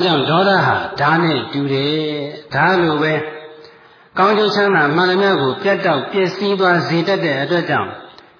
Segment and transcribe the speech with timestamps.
[0.00, 1.96] ကြောင့်ဒေါသဟာဓာနဲ့တူတယ်
[2.54, 3.14] ဓာလိုပဲ
[4.18, 7.90] ကောင်းကျိုးချမ်းသာမှန်သမျှကိုပြတ်တောက်ပျက်စီးသွားစေတတ်တဲ့အတွက်ကြောင့်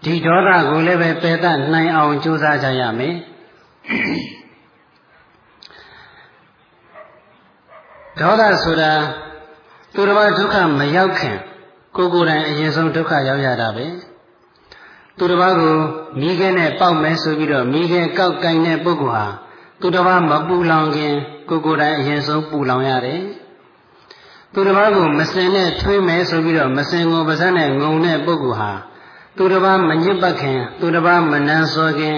[0.04, 3.14] ဒီဒေါသကိုလည်းပဲပယ်တတ်နိုင်အောင်ကြိုးစားကြရမယ်
[8.20, 8.92] ဒေါသဆိုတာ
[9.94, 11.36] သူတစ်ပါးဒုက္ခမရောက်ခင်
[11.96, 13.86] ကိုကိုယ်တိုင်အရင်ဆုံးဒုက္ခရောက်ရတာပဲ
[15.18, 15.74] သူတစ်ပါးကို
[16.20, 19.26] မိခဲနဲ့ပေါက်မယ်ဆိုပြီးတော့မိခဲကောက်ကင်တဲ့ပုဂ္ဂိုလ်ဟာ
[19.82, 21.14] သူတစ်ပါးမပူလောင်ခင်
[21.48, 23.22] ကိုကိုယ်တိုင်အရင်ဆုံးပူလောင်ရတယ်
[24.52, 28.72] သူတစ်ပါးကိုမစင်နဲ့ထွေးမယ်ဆိုပြီးတော့မစင်ကိုပါးစပ်နဲ့ငုံတဲ့ပုဂ္ဂိုလ်ဟာ
[29.36, 32.16] သူတစ်ပါးမညစ်ပတ်ခင်သူတစ်ပါးမနန်းစောခင်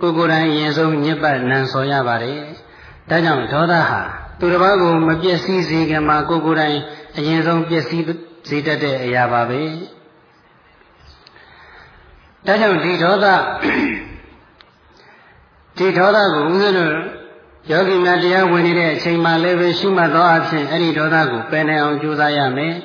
[0.00, 2.40] ကိုကိုယ်တိုင်အရင်ဆုံးညစ်ပတ်နန်းစောရပါတယ်
[3.10, 4.00] ဒါကြောင့်ဒေါသဟာ
[4.38, 6.78] သူတစ်ပါးကိုမပျက်စီးစေခင်မှာကိုကိုယ်တိုင်
[7.16, 8.04] အရင်ဆုံးပျက်စီး
[8.48, 9.62] စေတတ်တဲ့အရာပါပဲ
[12.46, 13.26] ဒါကြောင့်ဒီဒေါသ
[15.78, 16.94] ဒီဒေါသကိုဦးဇင်းတို့
[17.70, 22.74] ယောဂီများတရားဝင်နေတဲ့အချိန်မှလည်းပဲရှုမှတ်သောအဖြစ်အဲ့ဒီဒေါသကိုပယ်နိုင်အောင်ကြိုးစားရမယ်။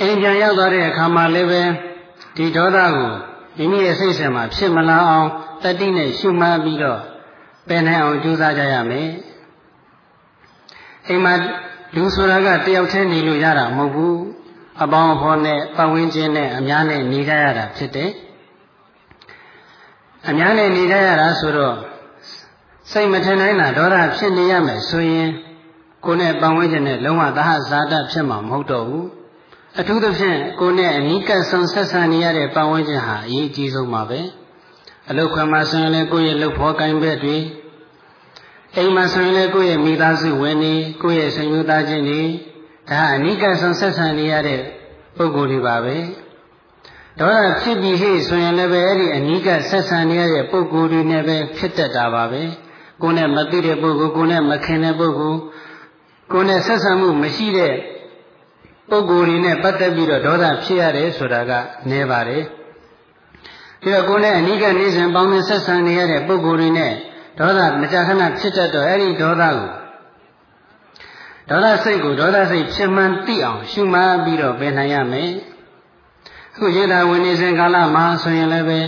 [0.00, 1.62] အိမ်ပြန်ရောက်သွားတဲ့အခါမှလည်းပဲ
[2.36, 3.10] ဒီဒေါသကို
[3.58, 5.28] မိမိရဲ့စိတ်ဆင်မှာဖြစ်မလာအောင်
[5.62, 7.00] တတိနဲ့ရှုမှတ်ပြီးတော့
[7.68, 9.08] ပယ်နိုင်အောင်ကြိုးစားကြရမယ်။
[11.08, 11.32] အိမ်မှာ
[11.94, 14.16] လူဆိုတာကတယောက်တည်းနေလို့ရတာမဟုတ်ဘူး။
[14.82, 18.10] အပေါင်းအဖော်နဲ့ပတ်ဝန်းကျင်နဲ့အများနဲ့နေကြရတာဖြစ်တယ်။
[20.28, 21.76] အများနဲ့နေကြရတာဆိုတော့
[22.90, 25.30] စိတ်မထင်နိုင်တာဒေါသဖြစ်နေရမယ်ဆိုရင်
[26.04, 29.06] ကိုယ်နဲ့ပတ်ဝန်းကျင်နဲ့လုံးဝသဟဇာတဖြစ်မှာမဟုတ်တော့ဘူး
[29.78, 34.20] အထူးသဖြင့်ကိုယ်နဲ့အနီးကပ်ဆုံးဆက်ဆံနေရတဲ့ပတ်ဝန်းကျင်ဟာအရေးကြီးဆုံးပါပဲ
[35.10, 37.36] အလုခွန်မှာဆိုရင်လည်းကိုယ့်ရဲ့လှုပ်ဖော်ကိုင်ဘက်တွေ
[38.76, 42.22] အိမ်မှာဆိုရင်လည်းကိုယ့်ရဲ့မိသားစုဝင်နေကိုယ့်ရဲ့ဆွေမျိုးသားချင်းတွေ
[42.90, 44.60] ဒါအနိကဆုံးဆက်ဆံနေရတဲ့
[45.16, 45.96] ပုဂ္ဂိုလ်တွေပါပဲ
[47.20, 52.42] ဒေါသဖြစ်ပြီးဟိဆိုရင်လည်းပဲအဲ့ဒီအနိကဆက်ဆံနေရတဲ့ပုဂ္ဂိုလ်တွေနဲ့ပဲဖြစ်တတ်တာပါပဲ
[53.02, 55.40] ကိုယ်နဲ့မသိတဲ့ပုဂ္ဂိုလ်ကိုယ်နဲ့မခင်တဲ့ပုဂ္ဂိုလ်
[56.32, 57.74] ကိုယ်နဲ့ဆက်ဆံမှုမရှိတဲ့
[58.90, 61.52] ပုဂ္ဂိုလ်တွေနဲ့ပတ်သက်ပြီးတော့ဒေါသဖြစ်ရတယ်ဆိုတာက
[61.90, 62.42] နည်းပါတယ်
[63.82, 66.92] ဒီတော့ကိုယ်နဲ့အနိကနေစဉ်ပေါင်းနဲ့ဆက်ဆံနေရတဲ့ပုဂ္ဂိုလ်တွေနဲ့
[67.38, 69.56] ဒေါသမကြာခဏဖြစ်တတ်တော့အဲ့ဒီဒေါသကို
[71.50, 75.55] ဒေါသစိတ်ကိုဒေါသစိတ်ဖြစ်မှန်သိအောင်ရှုမှတ်ပြီးတော့ပယ်နိုင်ရမယ်အ
[76.56, 78.80] ခုရေတာဝင်နေစဉ်ကာလမှာဆိုရင်လည်းပဲ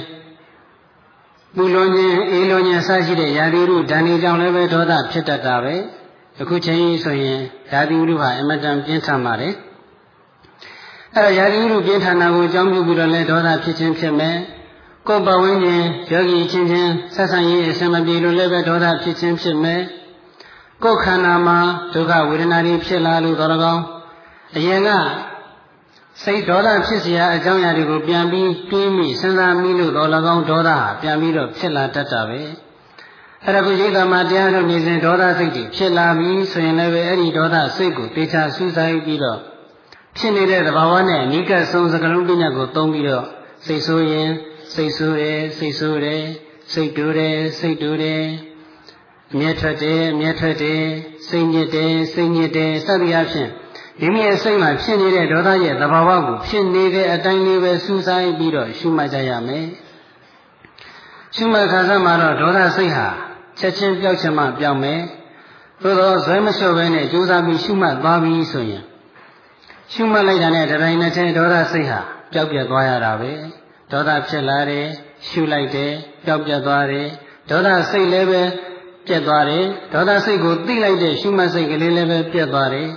[1.54, 5.74] ပူလွန်ခြင်းအေးလွန်ခြင်းစရှိတဲ့ယာတိရုဓာဏီကြောင့်လည်းပဲဒေါသဖြစ်တတ်တာပဲ
[6.40, 7.40] အခုချိန်ကြီးဆိုရင်
[7.72, 9.54] ယာတိရုဟာအမတန်ပြင်းထန်ပါတယ်
[11.14, 14.36] အဲတော့ယာတိရုပြင်းထန်တာကိုအကြောင်းပြုပြီးတော့လည်းဒေါသဖြစ်ခြင်းဖြစ်မယ်
[15.08, 19.82] ကိုယ်ပဝင်းခြင်းယောဂီချင်းချင်းဆက်ဆံရေးအစမပြေလို့လည်းပဲဒေါသဖြစ်ခြင်းဖြစ်မယ်
[20.82, 21.58] ကိုယ်ခန္ဓာမှာ
[21.94, 23.80] ဒုက္ခဝေဒနာတွေဖြစ်လာလို့တော်တော်
[24.56, 24.90] အရင်က
[26.23, 32.41] စိတ်ဒေါသဖြစ်เสียအကြောင်းအရာတွေကိုပြန်ပြီးတွေးမိစဉ်းစားမိလို့တော့၎င်းဒေါသဟာပြန်ပြီးတော့ဖြစ်လာတတ်တာပဲ
[33.43, 39.39] အဲ့ဒါကိုရိတ်တာမှာတရားထုတ်နေစဉ်ဒေါသစိတ်တွေဖြစ်လာပြီဆိုရင်လည်းအဲ့ဒီဒေါသစိတ်ကိုတေချာစူးစိုက်ပြီးတော့
[40.17, 43.25] ဖြစ်နေတဲ့သဘာဝနဲ့အနိကဆုံးစကလုံးပညာကိုသုံးပြီးတော့
[43.65, 44.29] စိတ်ဆိုးရင်
[44.73, 46.23] စိတ်ဆိုးတယ်စိတ်ဆိုးတယ်
[46.73, 48.25] စိတ်တူတယ်စိတ်တူတယ်
[49.31, 50.83] အမျက်ထွက်တယ်အမျက်ထွက်တယ်
[51.27, 53.49] စိတ်ညစ်တယ်စိတ်ညစ်တယ်စသည်အဖြစ်
[54.00, 59.66] မိမိရဲ့စိတ်မှာဖြစ်နေတဲ့ဒေါသရဲ့သဘာဝကိုဖြစ်နေတဲ့အတိုင်းလေးပဲစူးစိုက်ပြီးတော့ရှုမှတ်ကြရမယ်။
[61.36, 63.08] ရှုမှတ်ခါစားမှာတော့ဒေါသစိတ်ဟာ
[63.58, 65.00] ချက်ချင်းပျောက်ချင်မှပျောက်မယ်။
[65.82, 68.84] သို့သောဇွဲမလျှော့ဘဲနဲ့ကြိုးစားပြီးရှုမှတ်သွားပြီဆိုရင်
[69.92, 72.00] ရှုမှတ်လိုက်တာနဲ့တတိုင်းနဲ့ချင်းဒေါသစိတ်ဟာ
[72.32, 73.32] ပျောက်ပြတ်သွားရတာပဲ။
[73.92, 74.86] ဒေါသဖြစ်လာတယ်
[75.28, 75.92] ရှုလိုက်တယ်
[76.24, 77.06] ပျောက်ပြတ်သွားတယ်
[77.50, 78.42] ဒေါသစိတ်လည်းပဲ
[79.06, 82.88] ပြတ်သွားတယ်ဒေါသစိတ်ကိုသိလိုက်တဲ့ရှုမှတ်စိတ်ကလေးလည်းပဲပြတ်သွားတယ်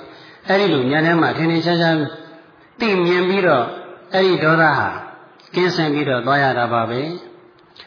[0.52, 1.98] အဲ့ဒီလိုဉာဏ်ထဲမှာထင်ထင်ရှားရှား
[2.80, 3.66] သိမြင်ပြီးတော့
[4.14, 4.90] အဲ့ဒီဒေါသဟာ
[5.56, 7.02] ကင်းစင်ပြီးတော့သွားရတာပါပဲ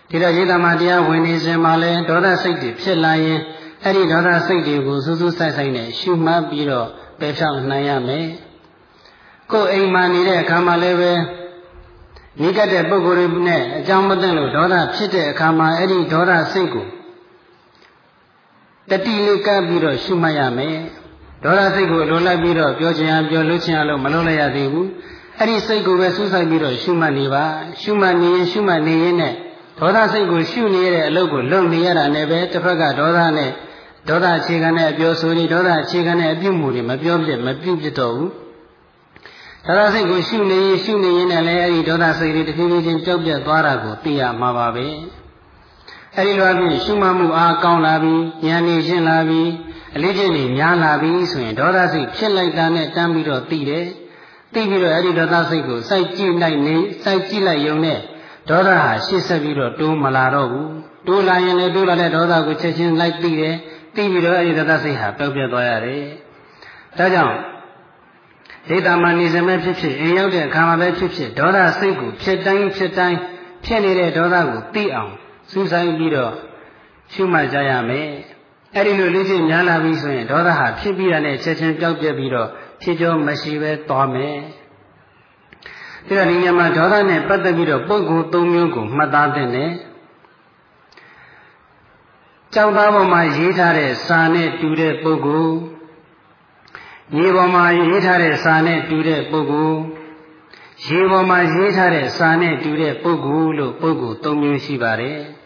[0.08, 3.40] ဒီတော့ယေတမတရားဝင်နေစဉ်မှာလဲဒေါသစိတ်တွေဖြစ်လာရင်
[3.84, 6.88] အဲ့ဒီဒေါသစိတ်တွေကိုစူးစူးဆိုင်ဆိုင်နဲ့ရှုမှတ်ပြီးတော့
[7.20, 8.26] ပယ်ဖြောက်နိုင်ရမယ်
[9.52, 11.12] ကိုယ်အိမ်မှာနေတဲ့အခါမှာလည်းပဲ
[12.42, 16.86] နိကတဲ့ပုဂ္ဂိုလ်တွေနဲ့အကြောင်းမသိလို့ဒေါသဖြစ်တဲ့အခါမှာအဲ့ဒီဒေါသစိတ်ကို
[18.90, 20.76] တတိလေးကပ်ပြီးတော့ရှုမှတ်ရမယ်
[21.44, 24.88] ဒေါသစိတ်ကိုလိုလိုက်ပြီးတော့ပြောချင်အောင်ပြောလို့ချင်အောင်လို့မလုပ်လိုက်ရသေးဘူး
[25.38, 27.44] အဲ့ဒီစိတ်ကိုပဲစူးစိုက်ပြီးတော့ရှုမှတ်နေပါ
[27.80, 29.34] ရှုမှတ်နေရင်ရှုမှတ်နေရင်နဲ့
[29.78, 33.50] ဒေါသစိတ်ကိုရှုနေရတဲ့အလုပ်ကိုလုပ်နေရတာနဲ့ပဲတစ်ဖက်ကဒေါသနဲ့
[34.08, 38.30] ဒေါသအခြေခံတဲ့အပြောဆိုတွေဒေါသအခြေခံတဲ့အပြုမှုတွေမပြောပြမပြုပြတော့ဘူး
[39.66, 44.86] ဒေါသစိတ်ကိုရှုနေရင်ရှုနေရင်လည်းအဲ့ဒီဒေါသစိတ်တွေတစ်ဖြည်းဖြည်းချင်းကြောက်ပြတ်သွားတာကိုသိရမှာပါပဲ
[46.16, 48.14] အဲ့ဒီလိုအပြင်ရှုမှတ်မှုအားကောင်းလာပြီ
[48.46, 49.42] ဉာဏ်နေရှင်းလာပြီ
[49.96, 53.86] အလေးချင်းတွေများလာပြီဆိုရင်ဒေါသစိတ်ဖြစ်လိုက်တာနဲ့တန်းပြီးတော့သိတယ်
[54.54, 57.98] သိပြီးတော့အဲ့ဒီဒေါသစိတ်ကိုစိုက်ကြည့်လိုက်နေစိုက်ကြည့်လိုက်ရုံနဲ့
[58.48, 60.70] ဒေါသဟာရှေ့ဆက်ပြီးတော့တိုးမလာတော့ဘူး
[61.06, 63.54] တိုးလာရင်လည်းတိုးလာတဲ့ဒေါသကိုချက်ချင်းလိုက်သိတယ်
[63.94, 66.02] သိပြီးတော့အဲဒီဒေါသစိတ်ဟာပျောက်ပြတ်သွားရတယ်
[66.98, 67.36] ဒါကြောင့်
[68.68, 73.18] ဒိဋ္ဌာမနေစမဲ့ဖြစ်ဖြစ်အိမ်ရောက်တဲ့အခါမှာပဲဖြစ်ဖြစ်ဒေါသစိတ်ကိုဖြစ်တိုင်းဖြစ်တိုင်း
[73.64, 75.12] ဖြစ်နေတဲ့ဒေါသကိုသိအောင်
[75.50, 76.32] စူးစိုင်းပြီးတော့
[77.12, 78.08] ရှုမှတ်ကြရမယ်
[78.76, 82.48] အဲ့ဒီလိုလေ့ကျင့်များလာပြီဆိုရင်ဒေါသဟာဖြစ်ပြီးတာနဲ့ချက်ချင်းပျောက်ပြက်ပြီးတော့
[82.82, 84.36] ဖြစ်ကြောမရှိပဲသွားမယ်။
[86.08, 89.70] ဒါဒီညမှာဒေါသနဲ့ပတ်သက်ပြီးတော့ပုဂ္ဂိုလ်၃မျိုးကိုမှတ်သားသင့်တယ်။
[92.54, 95.54] ကြောက်သားပေါ်မှာရေးထားတဲ့စာနဲ့တူတဲ့ပုဂ္ဂိုလ်
[97.16, 99.78] ရေပေါ်မှာရေးထားတဲ့စာနဲ့တူတဲ့ပုဂ္ဂိုလ်
[100.88, 105.18] ရေပေါ်မှာရေးထားတဲ့စာနဲ့တူတဲ့ပုဂ္ဂိုလ်လို့ပုဂ္ဂိုလ်၃မျိုးရှိပါတယ်။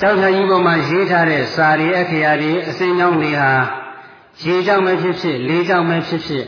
[0.00, 3.52] ကြောက်ဖြာကြီးပေါ်မှာရေးထားတဲ့စာရီအခရာတွေအစင်းကြောင်းတွေဟာ
[4.44, 6.44] ရေကြောင့်ပဲဖြစ်ဖြစ်လေကြောင့်ပဲဖြစ်ဖြစ်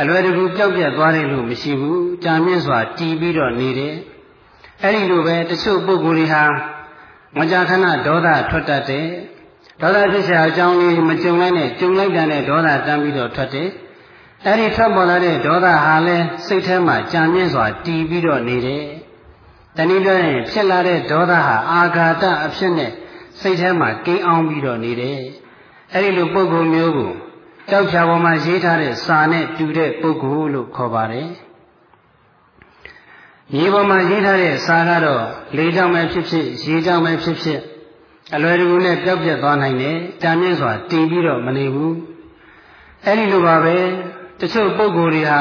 [0.00, 3.94] အလွယ်တကူပျောက်ပြတ်သွားတယ်လို့မရှိဘူးကြာမြင့်စွာတည်ပြီးတော့နေတယ်
[4.82, 6.44] အဲ့ဒီလိုပဲတချို့ပုဂ္ဂိုလ်တွေဟာ
[7.38, 9.06] မကြာခဏဒေါသထွက်တတ်တယ်
[9.80, 13.68] ဒေါသဖြစ်ရှာအကြောင်းလေးမကြုံလိုက်နဲ့ကြုံလိုက်တဲ့နဲ့ဒေါသတန်းပြီးတော့ထွက်တယ်
[14.44, 18.84] အဲ့ဒီထွက်ပေါ်လာတဲ့ဒေါသဟာလည်းစိတ်ထဲမှာကြာမြင့်စွာတည်ပြီးတော့နေတယ်
[19.76, 22.92] တနည်းပြောရင်ဖြစ်လာတဲ့ဒေါသဟာအာဃာတအဖြစ်နဲ့
[23.40, 25.20] စိတ်ထဲမှာကိန်းအောင်ပြီးတော့နေတယ်
[25.92, 27.12] အဲ့ဒီလိုပုဂ္ဂိုလ်မျိုးကို
[27.70, 31.28] ကြောက်ဖြာပေါ်မှာရေးထားတဲ့စာနဲ့တူတဲ့ပုဂ္ဂိုလ်လို့ခေါ်ပါတယ်
[33.54, 35.24] ရေပေါ်မှာရေးထားတဲ့စာကတော့
[35.56, 37.60] လေကြောင့်ပဲဖြစ်ဖြစ်ရေကြောင့်ပဲဖြစ်ဖြစ်
[38.34, 41.92] အလွယ်တကူနဲ့ပျောက်ပြက်သွားနိုင်တယ်။ကြာမြင့်စွာတည်ပြီးတော့မနေဘူး။
[43.06, 43.76] အဲဒီလိုပါပဲ
[44.40, 45.40] တချို့ပုဂ္ဂိုလ်တွေဟာ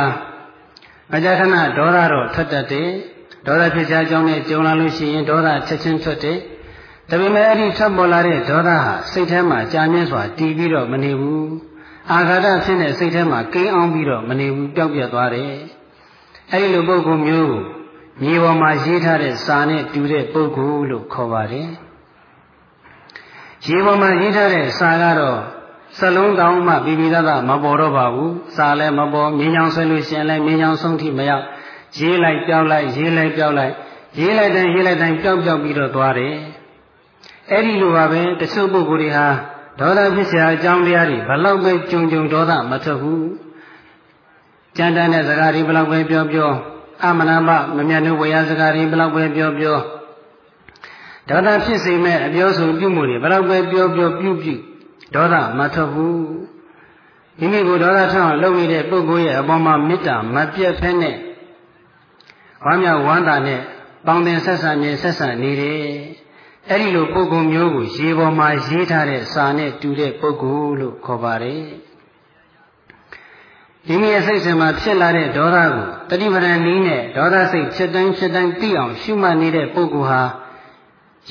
[1.12, 2.90] မကြာခဏဒေါသတော့ထွက်တတ်တယ်။
[3.46, 6.38] ဒေါသဖြစ်ကြကြောင်းနဲ့ကြုံလာလို့ရှိရင်ဒေါသချက်ချင်းထွက်တယ်။
[7.10, 11.44] ဒါပေမဲ့အဲ့ဒီထွက်ပေါ်လာတဲ့ဒေါသဟာစိတ်ထဲမှာကြာမြင့်စွာတည်ပြီးတော့မနေဘူး။
[12.12, 15.52] အာဃာတဖြစ်တဲ့စိတ်ထဲမှာကိန်းအောင်ပြီးတော့မနေဘူးပျောက်ပြက်သွားတယ်။
[16.52, 17.64] အဲဒီလိုပုဂ္ဂိုလ်မျိုးကို
[18.22, 21.70] မြေပေါ်မှာရေးထားတဲ့စာနဲ့တူတဲ့ပုဂ္ဂိုလ်လို့ခေါ်ပါတယ်။
[23.68, 25.40] ရေပေါ်မှာရေးထားတဲ့စာကတော့
[25.98, 31.46] စလုံးတောင်းမှပြပြသားသားမပေါ်တော့ပါဘူး။စာလည်းမပေါ်မြင်းချောင်းဆွဲလို့ရှင်လည်းမြင်းချောင်းဆုံးထိမရောက်
[31.99, 33.75] ရေးလိုက်ပြောင်းလိုက်ရေးလိုက်ပြောင်းလိုက်
[34.19, 36.35] ရေးလိုက်တိုင်းရေးလိုက်တိုင်းပျောက်ပျောက်ပြီးတော့သွားတယ်။
[37.51, 39.27] အဲ့ဒီလိုပါပဲတချို့ပုဂ္ဂိုလ်တွေဟာ
[39.81, 43.23] ဒေါသဖြစ်เสียအကြောင်းတရားတွေဘလောက်ပဲကြုံကြုံဒေါသမထွက်ဘူး။
[44.77, 46.51] ကြမ်းတမ်းတဲ့စကားတွေဘလောက်ပဲပြောပြော
[47.05, 49.79] အမနာမမမြတ်နုဝေယစကားတွေဘလောက်ပဲပြောပြော
[51.29, 54.55] ဒေါသဖြစ်စေမဲ့အပြောဆိုပြုမှုတွေဘလောက်ပဲပြောပြောပြုပြု
[55.15, 56.23] ဒေါသမထွက်ဘူး
[57.39, 61.17] မိမိကိုဒေါသထောင်လုပ်နေတဲ့ပုဂ္ဂိုလ်ရဲ့အပေါ်မှာမေတ္တာမပြတ်ဖက်နဲ့
[62.64, 63.62] ဝမ်းမြောက်ဝမ်းသာနဲ့
[64.06, 65.84] ပေါင်းတင်ဆက်ဆံနေဆက်ဆံနေတယ်
[66.70, 71.64] အဲ့ဒီလိုပုဂ္ဂိုလ်မျိုးကိုရေပေါ်မှာရေးထားတဲ့စာနဲ့တူတဲ့ပုဂ္ဂိုလ်လို့ခေါ်ပါတယ်
[73.88, 80.22] ဒီမိရဲ့စိတ်ထဲမှာဖြစ်လာတဲ့ဒေါသကိုတတိပဒံနည်းနဲ့ဒေါသစိတ်ဖြစ်တိုင်းဖြစ်တိုင်းသိအောင်ရှုမှတ်နေတဲ့ပုဂ္ဂိုလ်ဟာ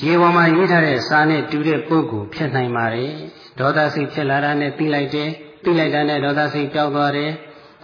[0.03, 3.13] ရေပေါ်မှာရေးထားတဲ့စာနဲ့တူတဲ့ပုဂ္ဂိုလ်ဖြစ်နိုင်ပါတယ်
[3.59, 5.29] ဒေါသစိတ်ဖြစ်လာတာနဲ့ပြီးလိုက်တယ်
[5.63, 7.31] ပြီးလိုက်တာနဲ့ဒေါသစိတ်ပျောက်သွားတယ်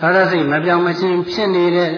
[0.02, 1.92] ဒေါသစိတ်မပြောင်းမချင်းဖြစ်နေတဲ့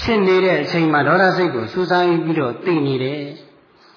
[0.00, 3.20] ဖြစ်နေတဲ့အချိန်မှာဒေါသစိတ်ကိုစူးစိုင်းပြီးတော့သိနေတယ်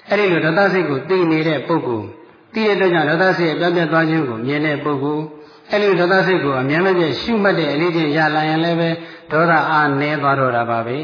[0.10, 2.08] အဲ့ဒီလိုဒေါသစိတ်ကိုသိနေတဲ့ပုဂ္ဂိုလ်
[2.54, 5.24] သိရတဲ့ကြောင့်ဒေါသစိတ်ပြောင်းပြတ်သွားခြင်းကိုမြင်တဲ့ပုဂ္ဂိုလ်
[5.72, 8.90] အဲ့ဒီဒေါသစိတ်ကိုအမြဲမပြည့်ရှုမှတ်တဲ့အလေးချင်းရလာရင်လည်းပဲ
[9.32, 10.98] ဒေါသအားနည်းသွားတော့တာပါပဲ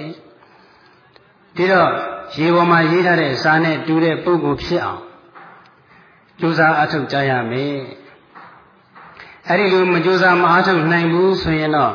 [1.56, 1.90] ဒီတော့
[2.38, 5.01] ရေပေါ်မှာရေးထားတဲ့စာနဲ့တူတဲ့ပုဂ္ဂိုလ်ဖြစ်အောင်
[6.40, 7.78] ကြိုးစားအထောက်ကြရမယ်
[9.47, 11.94] အဲ့ဒီလိုမကြိုးစားမအားထုတ်နိုင်ဘူးဆိုရင်တော့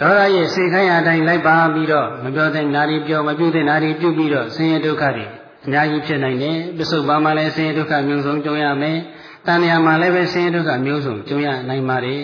[0.00, 5.26] ဒေါသရဲ့စိတ်ခိုင်းအတိုင်းလိုက်ပါပြီးတော့မပြောတဲ့နာရီပြောမပြုတဲ့နာရီပြုပြီးတော့ဆင်းရဲဒုက္ခတွေ
[5.64, 8.98] အများကြီးဖြစ်နိုင်တယ်ပစ္စုပန်မှာလည်းဆင်းရဲဒုက္ခမျိုးစုံကြုံရမယ်
[9.46, 12.22] တဏှာမှာလည်းပဲဆင်းရဲဒုက္ခမျိုးစုံကြုံရနိုင်ပါတယ်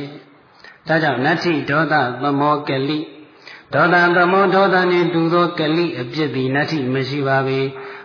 [0.88, 2.98] ဒါကြောင့်နတ္ထိဒေါသသမောကလိ
[3.74, 7.60] ဒေါသသမောဒေါသနှင့်တူသောကလိအပြစ်သည်နတ္ထိမရှိပါပေ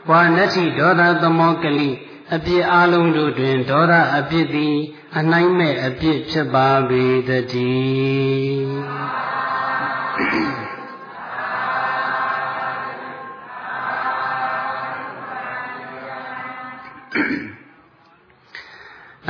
[0.10, 1.90] ဝါနတ္ထိဒေါသသမောကလိ
[2.36, 4.76] အပြစ်အလုံးတို့တွင်ဒေါသအပြစ်သည်
[5.18, 7.32] အနိုင်မဲ့အပြစ်ဖြစ်ပါပေတ
[7.66, 8.68] ည်း
[10.20, 10.20] န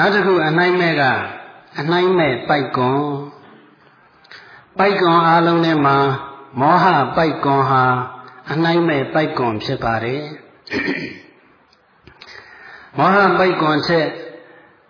[0.02, 1.04] ောက်တစ်ခုအနိုင်မဲ့က
[1.80, 3.02] အနိုင်မဲ့ပိုက်ကွန်
[4.78, 5.98] ပိုက်ကွန်အားလုံးထဲမှာ
[6.60, 7.84] မောဟပိုက်ကွန်ဟာ
[8.52, 10.24] အနိုင်မဲ့ပိုက်ကွန်ဖြစ်ပါတယ်
[12.98, 14.08] မောဟပိုက်ကွန်ချက်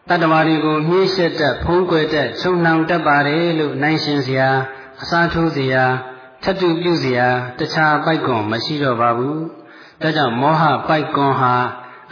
[0.09, 4.49] တတ္တဝါတွေကိုမြှိရှက်တတ်ဖုံးကွယ်တတ်ချုံနှောင်တတ်ပါတယ်လို့နိုင်ရှင်စရာ
[5.01, 5.85] အစားထိုးစရာ
[6.43, 7.27] ထတ်တူပြုစရာ
[7.59, 9.41] တခြားပိုက်ကွန်မရှိတော့ပါဘူး
[10.01, 11.53] ဒါကြောင့်မောဟပိုက်ကွန်ဟာ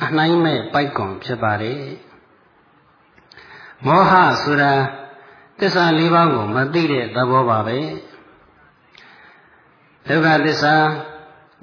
[0.03, 1.83] အနိုင်မဲ့ပိုက်ကွန်ဖြစ်ပါတယ်
[3.85, 4.13] မောဟ
[4.43, 4.73] ဆိုတာ
[5.59, 7.79] သစ္စာလေးပါးကိုမသိတဲ့သဘောပါပဲ
[10.07, 10.75] ဒုက္ခသစ္စာ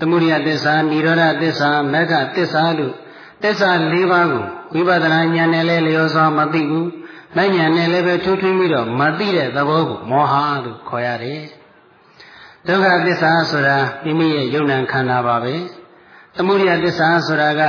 [0.01, 2.95] သမုဒယသစ္စာនិရောဓသစ္စာမဂ္ဂသစ္စာလို့
[3.43, 6.87] သစ္စာ၄ပါးကိုဝိပဿနာဉာဏ်နဲ့လည်းလျော်စွာမသိဘူး။
[7.37, 10.35] မဉာဏ်နဲ့လည်းပဲထွထွင်းပြီးတော့မသိတဲ့သဘောကိုမောဟ
[10.65, 11.43] လို့ခေါ်ရတယ်။
[12.67, 15.55] ဒုက္ခသစ္စာဆိုတာမိမိရဲ့ယုံ nant ခန္ဓာပါပဲ။
[16.35, 17.63] သမုဒယသစ္စာဆိုတာက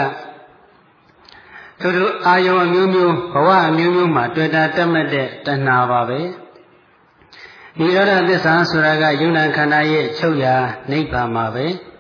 [1.81, 6.19] တို့တို့အာယုံအမျိုးမျိုးဘဝအမျိုးမျိုးမှာတွေ့တာတက်မဲ့တဲ့တဏှာပါပဲ။
[7.77, 10.55] ဒီရောဓသစ္စာဆိုတာကယုံ nant ခန္ဓာရဲ့ချုပ်ရာ
[10.91, 11.67] နိဗ္ဗာန်မှာပဲ။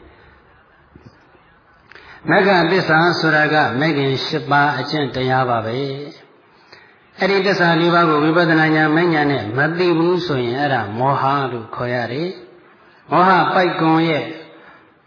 [2.29, 5.79] မဂ္ဂသစ္စာဆိုတာကမဂ္ဂင်၈ပါးအကျင့်တရားပါပဲ
[7.19, 12.29] အဲ့ဒီသစ္စာ၄ပါးကိုဝိပဿနာဉာဏ်မဉာဏ်နဲ့မသိဘူးဆိုရင်အဲ့ဒါမောဟလို့ခေါ်ရတယ်
[13.11, 14.25] မောဟပိုက်ကွန်ရဲ့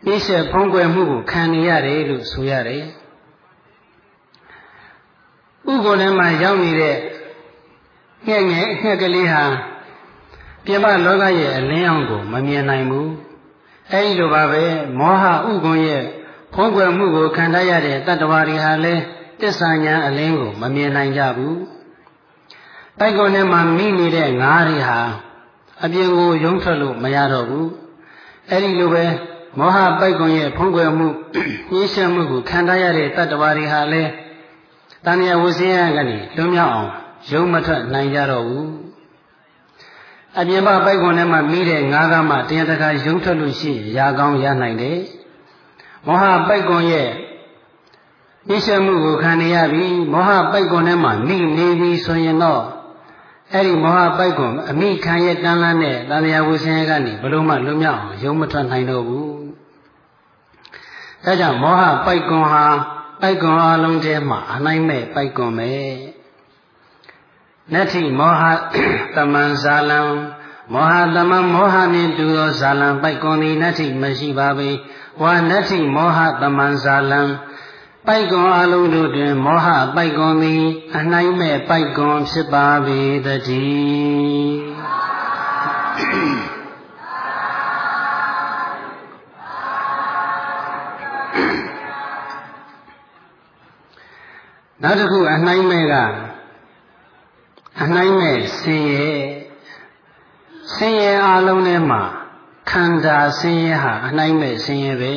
[0.04, 2.84] ပြည့်စုံဖုံးကွယ်မှုကိုခံနေရတယ်လို့ဆိုရတယ်
[5.68, 6.96] ဥက္ကိုယ်ထဲမှာရောက်နေတဲ့
[8.26, 9.44] ငှက်ငယ်ငှက်ကလေးဟာ
[10.64, 13.10] ပြမလောကရဲ့အလင်းအောင်ကို မမြင်နိုင်ဘူး
[13.92, 14.64] အဲဒီလိုပါပဲ
[14.98, 16.02] မောဟဥက္ကိုယ်ရဲ့
[16.54, 19.02] ဖုံးကွယ်မှုကိုခံတတ်ရတဲ့တတ္တဝါတွေဟာလည်း
[19.40, 21.56] တစ္ဆာညာအလင်းကို မမြင်နိုင်ကြဘူး။
[23.00, 25.00] တိုက်ကုန်ထဲမှာမိနေတဲ့ငါးတွေဟာ
[25.84, 27.66] အပြင်ကိုယုံထွက်လို့မရတော့ဘူး။
[28.50, 29.04] အဲဒီလိုပဲ
[29.58, 31.08] မောဟပိုက်ကွန်ရဲ့ဖုံးကွယ်မှု
[31.72, 34.10] ညှိရှက်မှုကိုခံတတ်ရတဲ့တတ္တဝါတွေဟာလည်း
[35.04, 36.90] တဏှာဝဆင်းရဲကနေလွတ်မြောက်အောင်
[37.30, 38.66] ယုံမထွက်နိုင်ကြတော့ဘူး။
[40.38, 44.98] အပြင်ဘပိုက်ကွန်ထဲမှာမိတဲ့ငါးကားမှတရားတကာယုံထွက်လို့ရှိရင်ရာကောင်းရနိုင်တယ်။
[46.06, 47.08] မောဟပိုက်ကွန်ရဲ့
[48.48, 52.62] နှိစ္စမှုကိုခံနေရပြီမောဟပိုက်ကွန်ထဲမှာမိနေပြီဆိုရင်တော့
[53.52, 59.36] အဲ့ဒီမောဟပိုက်ကွန်အမိခံရဲ့တန်လန်းနဲ့တန်လျာဝဆင်းရဲကနေဘလို့မှလွတ်မြောက်အောင်ရုံမထွက်နိုင်တော့ဘူး
[61.24, 62.64] ဒါကြောင့်မောဟပိုက်ကွန်ဟာ
[63.20, 65.72] ပိုက်ကွန်အလုံးထဲမှာအနိုင်မဲ့ပိုက်ကွန်ပဲ
[67.72, 68.42] နတ္ထိမောဟ
[69.16, 70.00] တမန်ဇာလံ
[70.72, 74.70] မောဟတမန်မောဟနှင့်တူသောဇာလံပိုက်ကွန်သည်နတ္ထိမရှိပါပေ
[75.22, 77.20] ဝါနတ္ထိမောဟတမန်ဇာလံ
[78.06, 80.64] ပိုက်ကွန်အလုံးတို့တွင်မောဟပိုက်ကွန်သည်
[80.98, 83.28] အနိုင်မဲ့ပိုက်ကွန်ဖြစ်ပါပေတ
[83.60, 84.76] ည်း
[94.82, 95.94] နောက်တစ်ခုအနိုင်မဲ့က
[97.82, 99.10] အနိုင်မဲ့ဆင်းရဲ
[100.74, 102.02] ဆင်းရဲအလုံးထဲမှာ
[102.70, 105.14] ခန္ဓာဆင်းရဲဟာအနိုင်မဲ့ဆင်းရဲပဲ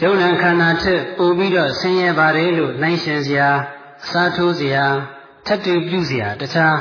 [0.00, 3.50] ယုံ nant ခန္ဓာထက်ပိုပြီးတော့ဆင်းရဲပါတယ်လို့နိုင်ရှင်စရာ
[4.04, 4.84] အစားထိုးစရာ
[5.46, 6.76] ထက်တူပြုစရာတခြား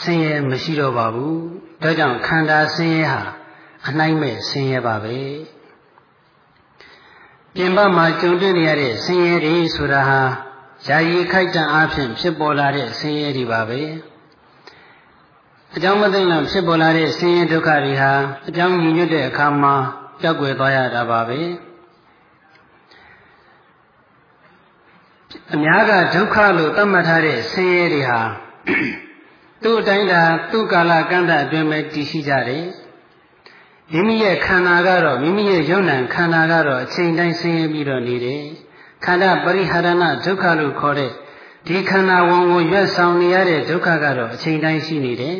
[0.00, 1.40] ဆင်းရဲမရှိတော့ပါဘူး
[1.82, 3.22] ဒါကြောင့်ခန္ဓာဆင်းရဲဟာ
[3.88, 5.18] အနိုင်မဲ့ဆင်းရဲပါပဲ
[7.54, 10.20] ပြင်ပမှာကြုံတွေ့နေရတဲ့ဆင်းရဲတွေဆိုတာဟာ
[10.88, 13.82] ယာယီခိုက်တန်အားဖြင့်ဖြစ်ပေါ်လာတဲ့ဆင်းရဲတွေပါပဲ။
[15.76, 18.12] အကြောင်းမသိလို့ဖြစ်ပေါ်လာတဲ့ဆင်းရဲဒုက္ခတွေဟာ
[18.48, 19.74] အကြောင်းညီညွတ်တဲ့အခါမှာ
[20.22, 21.40] ကြောက်ွယ်သွားရတာပါပဲ
[25.54, 28.20] အများကဒုက္ခလို့သတ်မှတ်ထားတဲ့ဆင်းရဲတွေဟာ
[29.62, 32.66] သူ့အတိုင်းသာသူ့ကာလကန့်တအတွင်းပဲတည်ရှိကြတယ်
[33.92, 38.42] မိမိရဲ့ခန္ဓာကတော့မိမိရဲ့ယုံ nant ခန္ဓာကတော့အချိန်တိုင်းဆင်းရဲပြီးတော့နေတယ်
[39.04, 41.12] ခန္ဓာပရိဟာရဏဒုက္ခလို့ခေါ်တဲ့
[41.66, 45.36] ဒီခန္ဓာဝန်ကိုရွတ်ဆောင်နေရတဲ့ဒုက္ခကတော့အချိန်တိုင်းရှိနေတယ်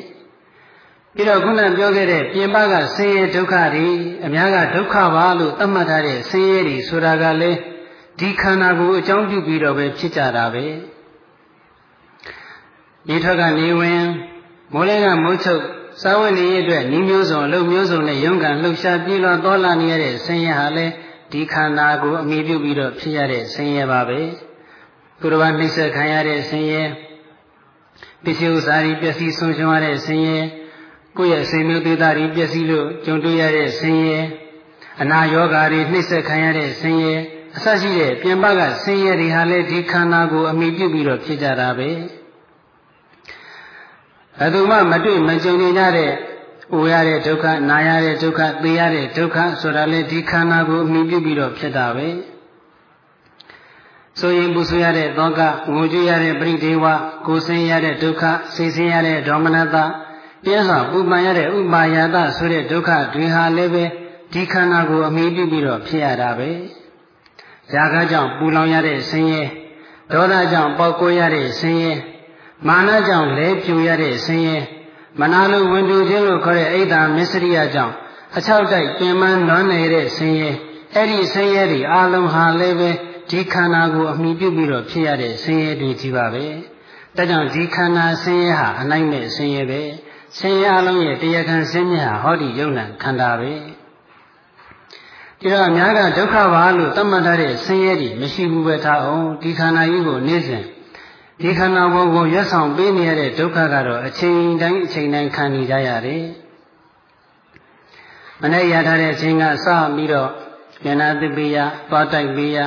[1.15, 3.87] ပြီးတော့ခုနပြောခဲ့တဲ့ပြင်ပကဆင်းရဲဒုက္ခတွေ
[4.27, 7.59] အများကဒုက္ခပါလို့သတ်မှတ်ထားတဲ့ဆင်းရဲတွေဆိုတာကလည်း
[8.19, 10.67] ဒီခန္ဓာကိုအကြောင်းပြုပြီးတော့ပဲဖြစ်ကြတာပဲ
[13.09, 14.03] နေထွက်ကနေဝင်
[14.73, 15.63] မိုးလဲကမိုးချုပ်
[16.03, 20.93] စာဝတ်နေရအတွက်ဤမျိုးစုံအလုပ်မျိုးစုံနဲ့ရုန်းကန်လှုပ်ရှားပြေးလွှာတော်လာနေရတဲ့ဆင်းရဲဟာလည်း
[21.33, 24.21] ဒီခန္ဓာကိုအမိပြုပြီးတော့ဖြစ်ရတဲ့ဆင်းရဲပါပဲ
[25.21, 26.83] သူတော်ဘာနှိမ့်ဆက်ခံရတဲ့ဆင်းရဲ
[28.25, 30.39] ပစ္စည်းဥစ္စာတွေပျက်စီးဆုံးရှုံးရတဲ့ဆင်းရဲ
[31.17, 34.19] ကိုယ့်ရဲ့စိတ်မျိုးသေးတာတွေပျက်စီးလို့ကြုံတွေ့ရတဲ့ဆင်းရဲ
[35.03, 37.15] အနာယောဂါတွေနှိမ့်ဆက်ခံရတဲ့ဆင်းရဲ
[37.57, 41.89] အစရှိတဲ့ပြင်ပကဆင်းရဲတွေဟာလည်းဒီခန္ဓာကိုအမိပြုပြီးတော့ဖြစ်ကြတာပဲ
[44.39, 46.13] ဘယ်သူမှမတွေ့မကြုံနေကြတဲ့
[46.73, 52.09] အိုရတဲ့ဒုက္ခနာရတဲ့ဒုက္ခသိရတဲ့ဒုက္ခဆိုတာလေဒီခန္ဓာကိုအမိပြုပြီးတော့ဖြစ်တာပဲ
[54.21, 55.41] ဆိုရင်ပူဆွေးရတဲ့သောက
[55.75, 56.85] ငိုကြွရတဲ့ပရိဒေဝ
[57.27, 58.23] ကိုဆင်းရတဲ့ဒုက္ခ
[58.55, 59.77] စိတ်ဆင်းရတဲ့ဒေါမနတ
[60.45, 63.85] ပြင်းစွာပူပန်ရတဲ့ဥပါယတဆိုတဲ့ဒုက္ခတွေဟာလည်းပဲ
[64.33, 66.51] ဒီခန္ဓာကိုအမိပြုပြီးတော့ဖြစ်ရတာပဲ။
[67.73, 69.43] ຢာကကြောင့်ပူလောင်ရတဲ့ဆင်းရဲ
[70.13, 71.93] ဒေါသကြောင့်ပေါက်ကွဲရတဲ့ဆင်းရဲ
[72.67, 74.59] မာနကြောင့်လဲပြူရတဲ့ဆင်းရဲ
[75.21, 77.95] မနာလိုဝင်တူခြင်းလို့ခေါ်တဲ့အိဒါမစ္စရိယကြောင့်
[78.37, 80.51] အချောက်တိုက်ပင်ပန်းနွမ်းနေတဲ့ဆင်းရဲ
[80.95, 82.91] အဲ့ဒီဆင်းရဲတွေအလုံးဟာလည်းပဲ
[83.31, 86.47] ဒီခန္ဓာကိုအမိပြုပြီးတော့ဖြစ်ရတဲ့ဆင်းရဲတွေကြီးပါပဲ။
[87.17, 89.83] ဒါကြောင့်ဒီခန္ဓာဆင်းရဲဟာအနိုင်မဲ့ဆင်းရဲပဲ။
[90.39, 93.53] ဆင်းရဲအလုံးရဲ့တရားခံဆင်းရဲဟာဟောဒီယုံ nant ခန္ဓာပဲ
[95.41, 100.65] ဒီတော့အများကဒုက္ခပါလို့သတ်မှတ်ထားတဲ့ဆင်းရဲတွေမရှိဘူးပဲထားအောင်ဒီခန္ဓာကြီးကိုနေ့စဉ်
[101.41, 106.25] ဒီခန္ဓာဘုံကိုရွတ်ဆောင်ပေးနေရတဲ့ဒုက္ခကတော့အချိန်တိုင်းအချိန်တိုင်းခံနေကြရတယ်
[108.41, 109.67] မနေ့ရထားတဲ့အချိန်ကစ
[109.97, 110.31] ပြီးတော့
[110.85, 111.57] ဉာဏသပိယ
[111.91, 112.59] သွားတိုက်ပေးရ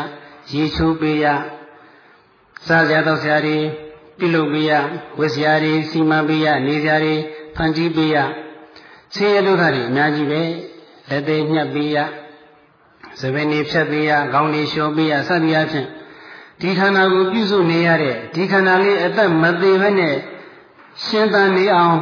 [0.53, 1.25] ရေချိုးပေးရ
[2.67, 3.57] စားကြတော့ဆရာတွေ
[4.19, 4.71] ပြုလုပ်ပေးရ
[5.19, 7.15] ဝတ်ဆရာတွေစီမံပေးရနေဆရာတွေ
[7.55, 8.17] ဖန်တီးပေးရ
[9.15, 10.41] ဆင်းရဲဒုက္ခတွေအများကြီးပဲ
[11.09, 11.97] လက်သေးညှပ်ပေးရ
[13.19, 15.87] သဘင်နေဖြတ်ပေးရခေါင်းလေးလျှော်ပေးရစသည်အဖြစ်
[16.61, 20.15] ဒီခန္ဓာကိုပြုစုနေရတဲ့ဒီခန္ဓာလေးအသက်မသေးဘဲနဲ့
[21.05, 21.97] ရှင်းသန်နေအောင်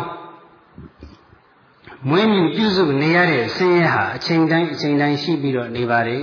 [2.10, 6.22] မွေးမြူပြုစုနေရတဲ့ဆင်းရဲဟာအချိန်တိုင်းအချိန်တိုင်းရှိပြီးတော့နေပါတယ်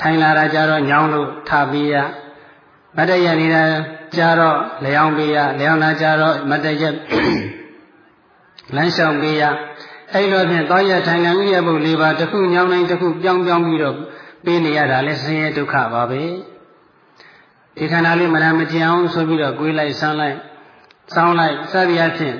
[0.00, 1.94] ထိုင်လာတာကြတော့ညောင်းလို့ထပေးရ
[2.96, 3.64] မတရနေတာ
[4.16, 6.84] ကြတော့လျောင်းပေးရလျောင်းတာကြတော့မတရ
[8.76, 9.42] လမ်းလျှောက်ပေးရ
[10.14, 13.96] အဲ့လိုဖြင့်တောရထိုင်ခံဥရပုတ်လေးပါတစ်ခုညောင်းတိုင်းတစ်ခုပြောင်းပြောင်းပြီးတော့
[14.44, 16.22] ပေးနေရတာလဲဆင်းရဲဒုက္ခပါပဲ
[17.76, 20.36] ဒီခန္ဓာလေးမရမကြအောင်ဆိုပြီးတော့ကိုယ်လိုက်ဆန်းလိုက်
[21.14, 22.34] စောင်းလိုက်စသည်အဖြစ်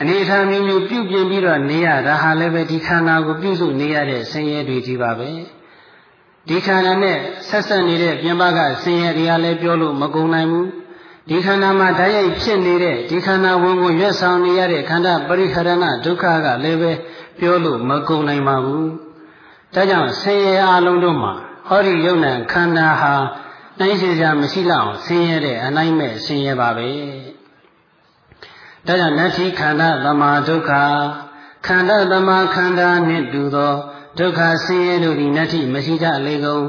[0.00, 5.30] အနေအထားမျိုးမျိုးပြုပြင်ပြီးတော့နေရတာဟာလည်းပဲဒီခန္ဓာကိုပြုစုနေရတဲ့ဆင်းရဲတွေကြီးပါပဲ
[6.48, 7.16] ဒီခန္ဓာနဲ့
[7.48, 10.68] ဆက်ဆက်နေတဲ့ပြင်ပကဆင်းရဲတွေကလည်းပြောလို့မကုန်နိုင်ဘူး
[11.30, 16.92] ဒီခန္ဓာမှာဓာတ်ရိုက်ဖြစ်နေတဲ့ဒီခန္ဓာဝင်ကိုရွတ်ဆောင်နေရတဲ့ခန္ဓာပရိခရဏဒုက္ခကလည်းပဲ
[17.38, 18.88] ပြောလို့မကုန်နိုင်ပါဘူး
[19.74, 21.32] ဒါကြောင့်ဆင်းရဲအလုံးတို့မှာ
[21.68, 23.14] ဟောဒီယုံနံခန္ဓာဟာ
[23.80, 26.88] နိုင်စေစရာမရှိလောက်ဆင်းရဲတဲ့အနိုင်မဲ့ဆင်းရဲပါပဲ
[28.86, 30.72] ဒါကြောင့်နတ္ထိခန္ဓာသမာဒုက္ခ
[31.66, 33.74] ခန္ဓာသမာခန္ဓာနှင့်တူသော
[34.18, 36.64] ဒုက္ခဆင်းရဲတို့သည်နတ္ထိမရှိကြလေကုန်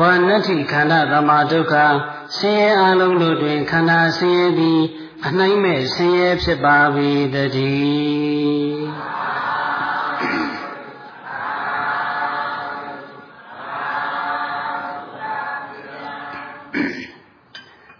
[0.00, 1.74] ဝါနတ္ထိခန္ဓာသမာဒုက္ခ
[2.36, 4.80] ဆင်းရဲအလုံးတို့တွင်ခန္ဓာဆင်းရဲသည်
[5.26, 6.76] အနိုင်မဲ့ဆင်းရဲဖြစ်ပါ၏
[7.34, 8.84] တည်း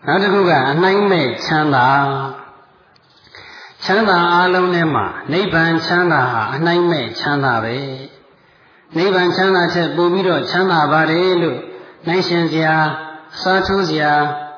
[0.06, 1.88] နောက်တစ်ခုကအနိုင်မဲ့ချမ်းသာ
[3.84, 7.78] ချမ်းသာအလုံးထဲမှာနိဗ္ဗာန်ချမ်းသာဟာအနိုင်မဲ့ချမ်းသာပဲ
[8.96, 11.60] နိဗ္ဗာန်ချမ်းသာချက်ပို့ပြီးတော့ချမ်းသာပါတယ်လို့
[12.08, 12.76] နိုင်ရှင်စရာ
[13.42, 14.12] စားထိုးစရာ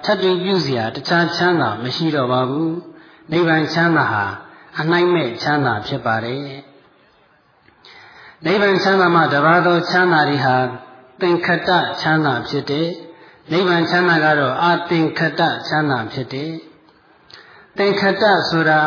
[0.05, 2.75] ထပ်တူပြုစရာတခြားချမ်းသာမရှိတော့ပါဘူး
[3.33, 4.25] နိဗ္ဗာန်ချမ်းသာဟာ
[4.81, 6.41] အနိုင်မဲ့ချမ်းသာဖြစ်ပါတယ်
[8.45, 10.57] နိဗ္ဗာန်ချမ်းသာမှာတပါးသောချမ်းသာတွေဟာ
[11.21, 12.89] သင်္ခတချမ်းသာဖြစ်တဲ့
[13.53, 16.53] နိဗ္ဗာန်ချမ်းသာကတော့အာသင်္ခတချမ်းသာဖြစ်တယ်
[17.79, 18.81] သင်္ခတဆိုတာ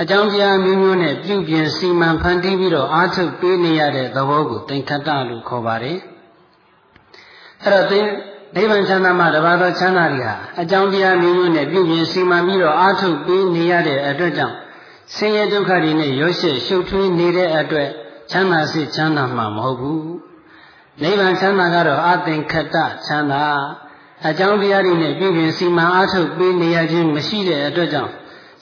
[0.00, 5.98] အကြောင်းတရားမျိုးမျိုးနဲ့ပြုပြင်စီမံဖန်တီးပြီးတော့အားထုတ်ပေးနေရတဲ့သဘောကိုသင်္ခတလို့ခေါ်ပါတယ်
[7.64, 8.06] အဲ့တော့သင်
[8.56, 14.56] နိဗ္ဗာန်ချမ်းသာမှာတပါးသောချမ်းသာတွေဟာအကြောင်းတရားမျိုးမျိုးနဲ့ပြုပြင်စီမံပြီးတော့အားထုတ်ပေးနေရတဲ့အတွက်ကြောင့်
[15.14, 17.88] ဆင်းရဲဒုက္ခတွေနဲ့ရောရှက်ရှုပ်ထွေးနေတဲ့အတွက်
[18.30, 20.12] ချမ်းသာစိတ်ချမ်းသာမှာမဟုတ်ဘူး
[21.02, 23.44] နိဗ္ဗာန်ချမ်းသာကတော့အသင်္ခတချမ်းသာ
[24.28, 28.12] အကြောင်းတရားတွေနဲ့ပြုပြင်စီမံအားထုတ်ပေးနေရခြင်းမရှိတဲ့အတွက်ကြောင့်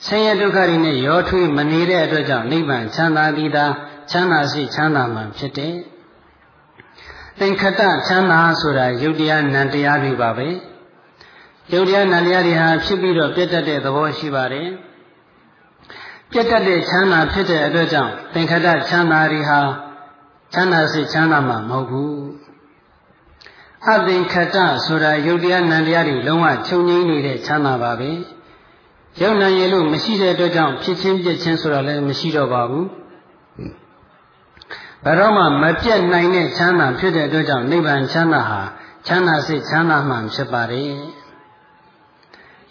[0.05, 3.65] ဆင်းရဲဒုက္ခတွေနဲ့ရောထွေးမနေတဲ့အတွက်ကြောင့်နိဗ္ဗာန်ချမ်းသာသည်သာ
[4.11, 5.75] ချမ်းသာစိချမ်းသာမှဖြစ်တယ်။
[7.39, 10.47] သင်္ခတချမ်းသာဆိုတာယုတ်တရားနံတရားတွေပါပဲ။
[11.73, 14.69] ယုတ်တရားနံတရားတွေဟာဖြစ်ပြီးတော့ပြတ်တတ်တဲ့သဘောရှိပါတယ်။
[16.31, 19.59] ပြတ်တတ်တဲ့ချမ်းသာဖြစ်တဲ့အတွက်ကြောင့်သင်္ခတချမ်းသာတွေဟာ
[20.53, 22.21] ချမ်းသာစိတ်ချမ်းသာမှာမဟုတ်ဘူး
[23.87, 28.09] အသင်္ခတဆိုတာယုတ်တရားနံတရားတွေလုံးဝချုပ်ငိမ့်နေတဲ့ချမ်းသာပါပဲ
[29.21, 32.87] ယုတ်နံရလို့မရှိတဲ့အတွက်ကြောင့်ဖြစ်ချင်းပြည့်ချင်းဆိုတာလည်းမရှိတော့ပါဘူး
[35.05, 38.61] ဘယ်တော့မှမပြတ်နိုင်တဲ့ချမ်းသာဖြစ်တဲ့အတွက်ကြောင့်နိဗ္ဗာန်ချမ်းသာဟာ
[39.07, 40.93] ချမ်းသာစိတ်ချမ်းသာမှဖြစ်ပါတယ်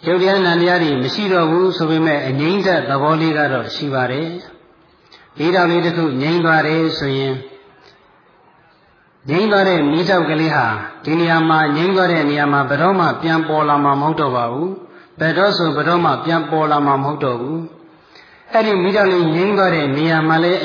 [0.05, 4.29] ယုတ်တရားနံတရားတွေမရှိတော့ဘူးဆိုပေမဲ့အငြိမ့်တဲ့သဘောလေးကတော့ရှိပါတယ်
[5.37, 7.35] ဒီတော်လေးတစ်ခုငြိမ့်သွားတယ်ဆိုရင်
[9.29, 10.67] ငြိမ့်သွားတဲ့မိတောက်ကလေးဟာ
[11.03, 14.71] ဒီနေရာမှာငြိမ့်သွားတဲ့နေရာမှာဘယ်တော့မှပြန်ပေါ်လာမှာမဟုတ်တော့ပါဘူး
[15.19, 17.61] ဘယ်တော့ဆိုဘယ်တော့မှပြန်ပေါ်လာမှာမဟုတ်တော့ဘူး
[18.51, 20.59] အဲ့ဒီမိတောက်လေးငြိမ့်သွားတဲ့နေရာမှာလည်း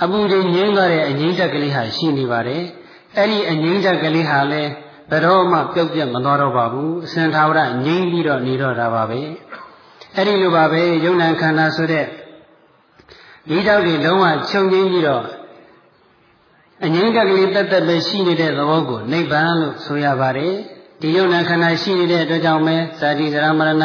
[0.00, 2.62] အပူတွေငြိမ့်သွားတဲ့အငြိမ့်တက်ကလေးဟာရှိနေပါတယ်
[3.16, 4.70] အဲ့ဒီအငြိမ့်တက်ကလေးဟာလည်း
[5.10, 9.20] ဘယ်တော့မှပြုတ်ပြတ်မသွားတော့ပါဘူးအစင်သာဝရငြိမ့်ပြီးတော့နေတော့တာပါပဲ
[10.16, 12.06] အဲ့ဒီလိုပါပဲယုံ nant ခန္ဓာဆိုတဲ့
[13.48, 15.24] မိတောက်တွေလုံးဝချုပ်ငြိမ့်ပြီးတော့
[16.84, 20.54] အငြိမ့်ကကလေးတက်တက်ပဲရှိနေတဲ့သဘောကိုနိဗ္ဗာန်လို့ဆိုရပါတယ်
[21.00, 23.84] ဒီယုံနာခန္ဓာရှိနေတဲ့အတွက်ကြောင့်ပဲဇာတိဇရာမရဏ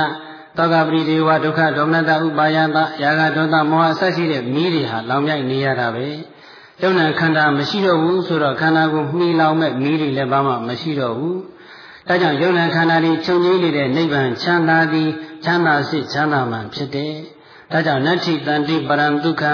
[0.58, 6.08] သောကပရိဒေဝဒုက္ခဒေါမနတဥပါယတယာဂဒေါသမောဟအဆက်ရှိတဲ့မိတွေဟာလောင်မြိုက်နေရတာပဲ
[6.82, 11.39] ယုံနာခန္ဓာမရှိတော့ဘူးဆိုတော့ခန္ဓာကိုမှီလောင်မဲ့မိတွေလည်းဘာမှမရှိတော့ဘူး
[12.08, 15.10] ဒါကြောင့်ယုံနာခန္ဓာတွေချုပ်ငြိမ်းနေတဲ့နိဗ္ဗာန်ချမ်းသာသည်
[15.46, 17.13] ချမ်းသာစိတ်ချမ်းသာမှဖြစ်တယ်
[17.72, 19.54] ဒါကြောင့်နတ္ထိတန္တိပရံဒုက္ခံ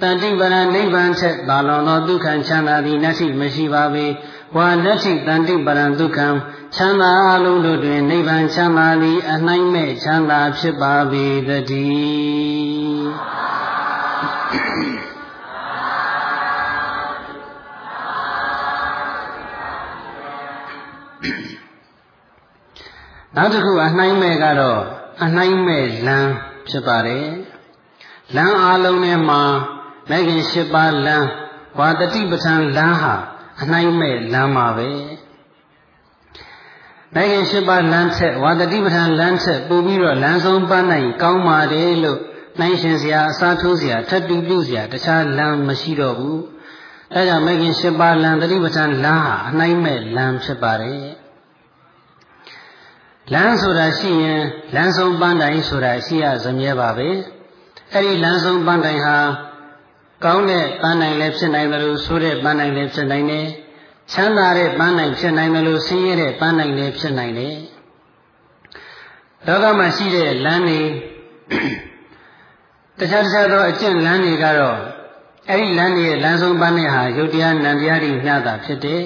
[0.00, 4.04] တန်တိပရနိဗ္ဗာန်ချက်သာလွန်သောဒုက္ခချမ်းသာသည်နတ္ထိမရှိပါပေ
[4.56, 6.28] ဝါနတ္ထိတန်တိပရံဒုက္ခံ
[6.74, 11.50] ချမ်းသာအလုံးတို့တွင်နိဗ္ဗာန်ချမ်းသာသည်အနှိုင်းမဲ့ချမ်းသာဖြစ်ပါပေတ
[11.82, 13.44] ည်း
[23.36, 24.80] နောက်တစ်ခုအနှိုင်းမဲ့ကတော့
[25.22, 26.30] အနှိုင်းမဲ့လမ်း
[26.68, 27.28] ဖြစ်ပါတယ်
[28.36, 29.42] လမ်းအလုံးထဲမှာ
[30.10, 31.26] မဂ်ခင်၈ပါးလမ်း
[31.78, 33.14] ဝါတတိပဋ္ဌာန်လမ်းဟာ
[33.60, 34.90] အနှိုင်းမဲ့လမ်းပါပဲ
[37.14, 42.20] မဂ်ခင်၈ပါးလမ်းချက်ဝါတတိပဋ္ဌာန်လမ်းချက်ပို့ပြီးတော့လမ်းဆုံးပန်းနိုင်ကောင်းပါတယ်လို့
[42.60, 46.40] နိုင်ရှင်စရာအစားထိုးစရာထပ်တူပြုစရာတခြားလမ်းမရှိတော့ဘူး
[47.14, 51.04] အဲကြောင့်မဂ်ခင်၈ပါးလမ်းတတိပဋ္ဌာန်လမ်းဟာအနှိုင်းမဲ့လမ်းဖြစ်ပါတယ်
[53.32, 54.42] လမ်းဆိုတာရှိရင်
[54.74, 57.08] လမ်းဆုံးပန်းတိုင်ဆိုတာရှိရစမြဲပါပဲ
[57.92, 59.18] အဲ့ဒီလမ်းဆုံးပန်းတိုင်ဟာ
[60.24, 63.46] ကောင်းတဲ့ပန်းတိုင်လည်းဖြစ်နိုင်တယ်လို့ဆိုတဲ့ပန်းတိုင်လည်းဖြစ်နိုင်တယ်
[64.12, 67.56] ချမ်းသာတဲ့ပန်းတိုင်ဖြစ်နိုင်တယ်လို့ဆင်းရဲတဲ့ပန်းတိုင်လည်းဖြစ်နိုင်တယ်
[69.46, 70.80] လောကမှာရှိတဲ့လမ်းတွေ
[72.98, 74.78] တခြားတခြားသောအကျင့်လမ်းတွေကတော့
[75.48, 79.02] အဲ့ဒီလမ်းတွေရဲ့လမ်းဆုံးပန်းနဲ့ဟာယုတ်တရားနံတရားတွေမျှတာဖြစ်တယ်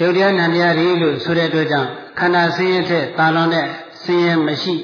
[0.00, 3.66] ယုတ်တရားနံတရားတွေလို့ဆိုတဲ့အတွက်ကြောင့်ခန္ဓာဆင်းရဲတဲ့တာလွန်တဲ့
[4.02, 4.74] ဆင်းရဲမရှိ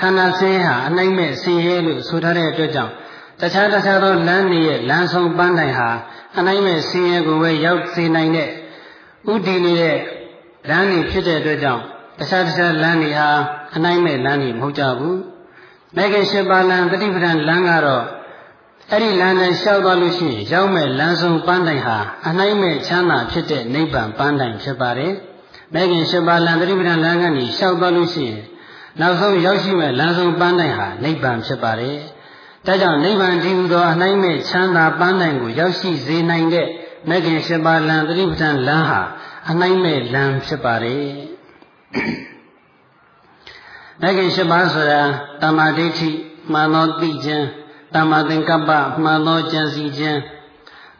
[0.00, 2.92] ခန္ဓာဆင်းရဲဟာအနိုင်မဲ့ဆင်းရဲလို့ဆိုထားတဲ့အတွက်ကြောင့်
[3.40, 5.90] တခြားတခြားသောလမ်းတွေရဲ့လမ်းဆုံးပန်းတိုင်ဟာ
[6.38, 8.50] အနိုင်မဲ့ဆင်းရဲကိုပဲရောက်စေနိုင်တဲ့
[9.32, 9.98] ဥတည်နေတဲ့
[10.68, 11.82] လမ်းတွေဖြစ်တဲ့အတွက်ကြောင့်
[12.18, 13.28] တခြားတခြားလမ်းတွေဟာ
[13.74, 15.16] အနိုင်မဲ့လမ်းတွေမဟုတ်ကြဘူး။
[15.96, 18.04] မဲခင်ရှင်ပါလံတတိပဒံလမ်းကတော့
[18.90, 25.12] အဲ့ဒီလမ်းနဲ့လျှောက်သွားလို့ရှိရင်ရောက်မဲ့လမ်းဆုံးပန်းတိုင်ဟာအနိုင်မဲ့ချမ်းသာဖြစ်တဲ့နိဗ္ဗာန်ပန်းတိုင်ဖြစ်ပါတယ်။
[25.74, 28.40] မဲခင်ရှင်ပါလံသတိပဋ္ဌာန်လမ်းကနေလျှောက်သွားလို့ရှိရင်
[29.00, 31.96] နောက်ဆုံးရောက်ရှိမဲ့လမ်းဆုံးပန်းတိုင်ဟာနိဗ္ဗာန်ဖြစ်ပါတယ်။
[32.66, 36.68] ဒါကြောင့်နိဗ္ဗာန်တည်ဟူသောအနိုင်မဲ့ချမ်းသာပန်းတိုင်ကိုရောက်ရှိစေနိုင်တဲ့
[37.08, 39.00] မဲခင်ရှင်ပါလံသတိပဋ္ဌာန်လမ်းဟာ
[39.50, 41.06] အနိုင်မဲ့လမ်းဖြစ်ပါတယ်။
[44.00, 45.00] မဲခင်ရှင်ပါဆိုတာ
[45.42, 46.10] တမ္မာဒိဋ္ဌိ
[46.52, 47.46] မှန်သောသိခြင်း
[47.94, 48.70] တမ္မာသင်္ကပ္ပ
[49.02, 50.18] မှန်သောကြံစည်ခြင်း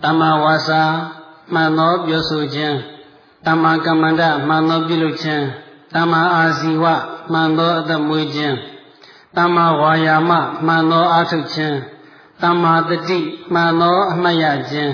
[0.05, 0.83] တမ္မာဝါစာ
[1.53, 2.77] မှန်သောပြောဆိုခြင်း
[3.46, 5.44] တမ္မာကမ္မန္တမှန်သောပြုလုပ်ခြင်း
[5.94, 6.85] တမ္မာအာဇီဝ
[7.33, 8.57] မှန်သောအသက်မွေးခြင်း
[9.36, 10.30] တမ္မာဝါယာမ
[10.66, 11.76] မှန်သောအာထုတ်ခြင်း
[12.42, 13.20] တမ္မာတတိ
[13.54, 14.92] မှန်သောအမှတ်ရခြင်း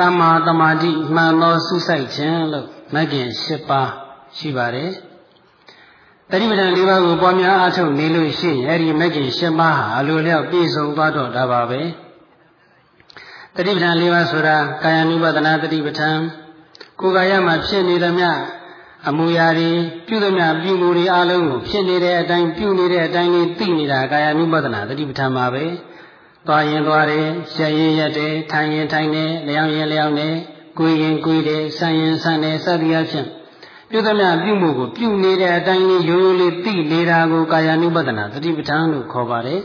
[0.00, 3.90] တမ္မာတမာတိမှန်သောစုဆိုင်ခြင်းလို့မဂ်ကျင်၈ပါး
[4.36, 4.90] ရှိပါတယ်
[6.30, 11.80] တတိပဒံ၄ပါးကိုပွားများအားထုတ်နေလို့ရှိရင်အဲ့ဒီမဂ်ကျင်၈ပါးဟာအလိုလျောက်ပြည့်စုံသွားတော့တာပါပဲ
[13.56, 16.18] တတိပဒံ၄ပါးဆိုတာကာယ ानु ပဒနာတတိပဋ္ဌာန်
[17.00, 18.30] ကိုယ်ကာယမှာဖြစ်နေသမျှ
[19.08, 19.70] အမူအရာတွေ
[20.06, 25.64] ပြုသမျှပြုမှုတွေအလုံးကိုဖြစ်နေတဲ့အတိုင်းပြုနေတဲ့အတိုင်းလေးသိနေတာကာယ ानु ပဒနာတတိပဋ္ဌာန်ပါပဲ
[26.46, 30.34] သွားရင်သွားတယ်ရက်ရင်ရက်တယ်ထိုင်ရင်ထိုင်တယ်လျောင်းရင်လျောင်းတယ်
[30.78, 33.26] ကိုယ်ရင်ကိုယ်တယ်ဆန့်ရင်ဆန့်တယ်စသည်အဖြစ်
[33.90, 39.62] ပြုသမျှပြုမှုကိုပြုနေတဲ့အတိုင်းလေးရိုးရိုးလေးသိနေတာကိုကာယ ानु ပဒနာတတိပဋ္ဌာန်လို့ခေါ်ပါတယ်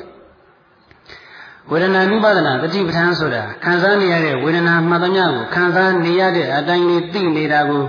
[1.69, 7.84] ဝေဒနာနုပါဒနာတတိပဋ္ဌာန်ဆိုတာခံစားနေရတဲ့ဝေဒနာမှတ်သမျှကိုခံစားနေရတဲ့အတိုင်းလေးသိနေတာကို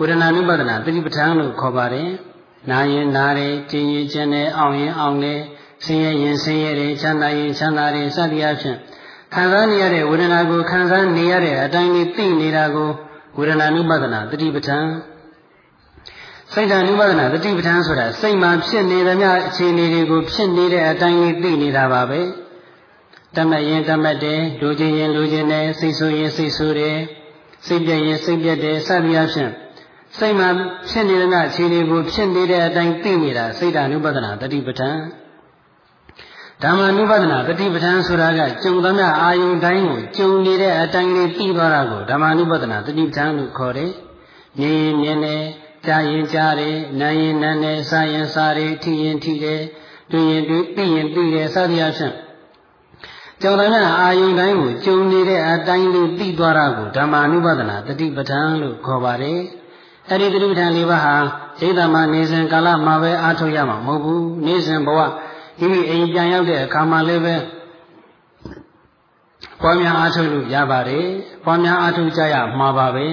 [0.00, 2.08] ဝေဒနာနုပါဒနာတတိပဋ္ဌာန်လို့ခေါ်ပါတယ်။
[2.70, 5.38] နာရင်နာတယ်၊ကျင်ရင်ကျင်တယ်၊အောင်ရင်အောင်တယ်၊
[5.84, 8.76] ဆင်းရဲရင်ဆင်းရဲတယ်၊ချမ်းသာရင်ချမ်းသာတယ်စသည်အဖြစ်
[9.34, 12.90] ခံစားနေရတဲ့ဝေဒနာကိုခံစားနေရတဲ့အတိုင်းလေးသိနေတာကို
[13.38, 14.86] ဝေဒနာနုပါဒနာတတိပဋ္ဌာန်
[16.52, 22.20] စိတ်ဓာနုပါဒနာတတိပဋ္ဌာန်ဆိုတာစိတ်မှာဖြစ်နေသမျှအခြေအနေတွေကိုဖြစ်နေတဲ့အတိုင်းလေးသိနေတာပါပဲ။
[23.36, 26.98] တတ်မှတ်ရင်တတ်မှတ်တယ်လူချင်းရင်လူချင်းတယ်စိတ်ဆိုးရင်စိတ်ဆိုးတယ်
[27.66, 29.50] စိတ်ပြည့်ရင်စိတ်ပြည့်တယ်စသည်အဖြစ်
[30.18, 30.48] စိတ်မှာ
[30.90, 34.98] ဖြစ်နေတဲ့အခြေအနေကိုဖြစ်နေတဲ့အတိုင်းသိနေတာစိတ်ဓာနုပဒနာတတိပဋ္ဌာန်
[36.62, 43.90] ဓမ္မနုပဒနာတတိပဋ္ဌာန်ဆိုတာကကြုံသမျှအာယုန်တိုင်းကိုကြုံနေတဲ့အတိုင်းလေးသိသွားတာကိုဓမ္မနုပဒနာတတိပဋ္ဌာန်လို့ခေါ်တယ်။
[44.58, 45.42] မြင်ရင်မြင်တယ်
[45.86, 49.62] ကြားရင်ကြားတယ်နားရင်နားတယ်စားရင်စားတယ်ထိရင်ထိတယ်
[50.12, 52.14] တွေ့ရင်တွေ့သိရင်သိတယ်စသည်အဖြစ်
[53.42, 59.40] ကြောင့်လည်းအာယုန်တိုင်းကိုကြုံနေတဲ့အတိုင်းလေးသိသွားတာကိုဓမ္မာနုပဒနာတတိပဋ္ဌာန်လို့ခေါ်ပါတယ်။
[60.10, 61.14] အဲ့ဒီတတိပဋ္ဌာန်လေးပါးဟာ
[61.60, 65.00] ဣဒ္ဓမှာနေစဉ်ကာလမှာပဲအားထုတ်ရမှာမဟုတ်ဘူး။နေစဉ်ဘဝ
[65.58, 67.36] ဒီမိအိမ်ပြန်ရောက်တဲ့အခါမှာလည်းပဲ
[69.60, 71.06] ပွားများအားထုတ်လို့ရပါတယ်။
[71.44, 73.06] ပွားများအားထုတ်ကြရမှာပါပဲ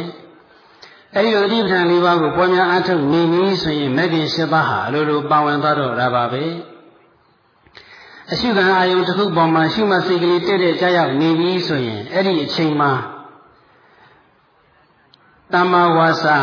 [1.16, 6.44] ။အဲဒီလိုတတိပဋ္ဌာန်လေးပါးကိုပွားများအားထုတ်နေပြီဆိုရင်မဂ္ဂင်၈ပါးဟာအလိုလိုပါဝင်သွားတော့တာပါပဲ။
[8.32, 12.92] အရှုခံအာယုံတစ်ခုပေါ်မှာရှုမှတ်စိတ်ကလေးတက်တဲ့ကြားရောက်နေပြီဆိုရင်အဲ့ဒီအချိန်မှာ
[15.54, 16.38] တမ္မာဝါစာ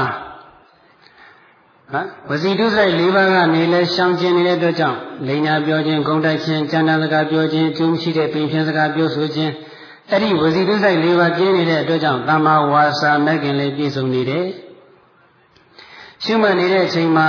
[1.93, 9.53] ဟမ်ဝစီတုဆိုင်၄ပါးကနေလဲရှောင်ကျင်နေတဲ့အတွက်ကြောင့်လိန်ညာပြောခြင်းဂုံတိုက်ခြင်းကျမ်းသာစကားပြောခြင်းကျိုးမရှိတဲ့ပင်ဖြင်းစကားပြောဆိုခြင်း
[10.11, 14.47] အဲ့ဒီဝစီတုဆိုင်၄ပါးကျင်းနေတဲ့အတွက်ကြောင့်တမ္မာဝါစာမဲ့ခင်လေးပြည့်စုံနေတယ်
[16.25, 17.29] ရှုမှတ်နေတဲ့အချိန်မှာ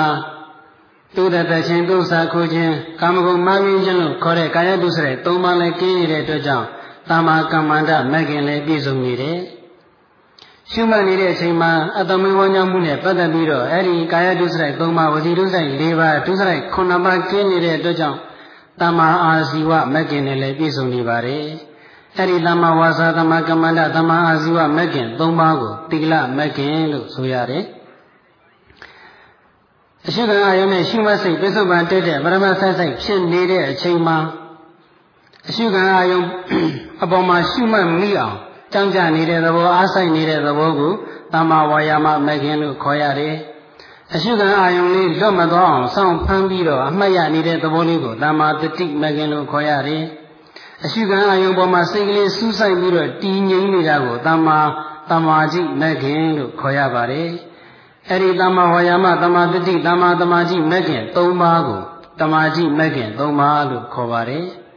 [1.15, 6.67] သူတတချင်းဒုစာခိုးခြင်းကာမဂုဏ်မာရင်းခြင်းလို့ခေါ်တဲ့ကာယဒုစရိုက်၃ပါးလည်းကျင်းနေတဲ့အတွက်ကြောင့်
[7.09, 9.37] တမ္မာကမ္မန္တမဲ့ခင်လေးပြည့်စုံနေတယ်
[10.73, 18.17] ရှုမှတ်နေတဲ့အချိန်မှာအတ္တမဝညမှုနဲ့ပတ်သက်ပြီးတော့အဲ့ဒီကာယဒုစရိုက်၃ပါးဝစီဒုစရိုက်၄ပါးဒုစရိုက်9ပါးကျင်းနေတဲ့အတွက်ကြောင့်
[18.81, 21.45] တမ္မာအာဇီဝမဂ်ကင်နဲ့လည်းပြည့်စုံနေပါတယ်
[22.17, 27.63] အဲ့ဒီတမ္မာဝါစာတမ္မာကမ္မန္တတမ္မာအာဇီဝမဂ်ကင်၃ပါးကိုတိလမဂ်ကင်လို့ဆိုရတယ်
[30.07, 34.17] အရှိကအာယုနဲ့ရှုမှတ်စိတ်ပြစ္ဆုတ်ပန်တက်တဲ့ပရမဆက်ဆိုင်ဖြစ်နေတဲ့အချိန်မှာ
[35.49, 36.19] အရှိကအာယု
[37.03, 38.37] အပေါ်မှာရှုမှတ်မိအောင်
[38.73, 40.93] ကြောင့်ကြနေတဲ့သဘောအားဆိုင်နေတဲ့သဘောကို
[41.33, 43.35] တမ္မာဝါယာမမခင်လို့ခေါ်ရတယ်။
[44.13, 50.03] အရှုခံအာယုံလေးလွတ်မသွားအောင်စောင့်ဖမ်းပြီးတော့အမှတ်ရနေတဲ့သဘောလေးကိုတမ္မာတတိမခင်လို့ခေါ်ရတယ်။
[50.85, 54.59] အရှုခံအာယုံပေါ်မှာစိတ်ကလေးစူးစိုက်ပြီးတော့တည်ငြိမ်နေတာကိုတမ္မာ
[55.11, 57.29] တမ္မာကြီးမခင်လို့ခေါ်ရပါတယ်။
[58.09, 61.81] အဲ့ဒီတမ္မာဝါယာမတမ္မာတတိတမ္မာတမ္မာကြီးမခင်၃ပါးကို
[62.19, 64.45] တမ္မာကြီးမခင်၃ပါးလို့ခေါ်ပါတယ်။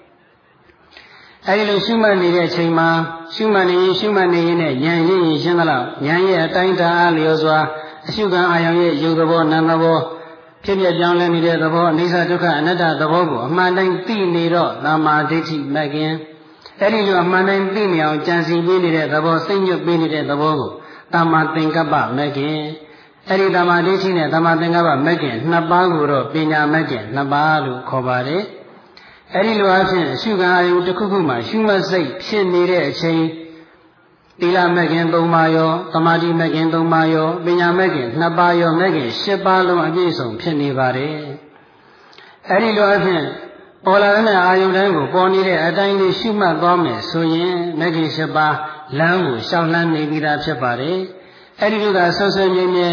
[1.49, 2.89] အဲဒီလိုရှုမှတ်နေတဲ့အချိန်မှာ
[3.35, 7.59] ရှုမှတ်နေရင်ရှုမှတ်နေရင်နဲ့ဉာဏ်ရင်းရင်ရှင်းသလောက်ဉာဏ်ရဲ့အတိုင်းတအားလျော်စွာ
[8.09, 9.99] အရှုခံအာယုံရဲ့ယူသဘောနာမ်သဘော
[10.65, 16.13] ဖြစ်ပြကြောင်းလဲနေတဲ့သဘောအိဋ္ဌဒုက္ခအနတ္တသဘောကိုအမှန်တိုင်းသိနေတော့သမာဓိဋ္ဌိမကင်
[16.81, 20.71] အဲ့ဒီလိုအမှန်တိုင်းသိနေအောင်ကြံစီပေးနေတဲ့သဘောစိတ်ညွတ်ပေးနေတဲ့သဘောကို
[21.15, 22.59] တမ္မာသင်္ကပ္ပမကင်
[23.29, 28.43] အဲ့ဒီတမ္မာဒိဋ္ဌိနဲ့တမ္မာသင်္ကပ္ပမကင်နှစ်ပါးကိုတော့ပညာမကင်နှစ်ပါးလို့ခေါ်ပါတယ်
[29.35, 33.23] အဲ့ဒီလိုအဖြစ်အရှုခံအာယုတစ်ခုခုမှာရှုမှတ်စိတ်ဖြစ်နေတဲ့အချိန်
[34.41, 41.17] သီလမဲ့ခင်၃ပါးရောသမာဓိမဲ့ခင်၃ပါးရောပညာမဲ့ခင်၂ပါးရောမဲ့ခင်၈ပါးလုံးအပြည့်စုံဖြစ်နေပါတယ်
[42.49, 43.23] အဲဒီလိုအဖြစ်
[43.85, 48.57] ပေါ်လာတဲ့အာယုန်တိုင်းကိုပေါ်နေတဲ့အတိုင်းလေးရှုမှတ်သွားမယ်ဆိုရင်မဲ့ခင်၈ပါး
[48.99, 50.99] လမ်းကိုရှောင်လန်းနေပြီးသားဖြစ်ပါတယ်
[51.61, 52.91] အဲဒီလိုသာဆွဆွမြဲမြဲ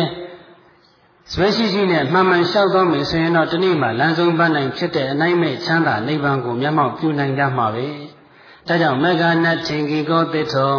[1.34, 7.88] ဇွဲရှိရှိနဲ့မှန်မှန်လျှောက်သွားမယ်ဆိုရင်တော့ဒီနေ့မှလမ်းဆုံးပန်းနိုင်ဖြစ်တဲ့အနိုင်မဲ့ချမ်းသာနိဗ္ဗာန်ကိုမျက်မှောက်ပြုနိုင်ကြမှာပဲ
[8.68, 10.74] ဒါကြောင့်မေဃနတ်ထင်ကြီးကောသစ္ထော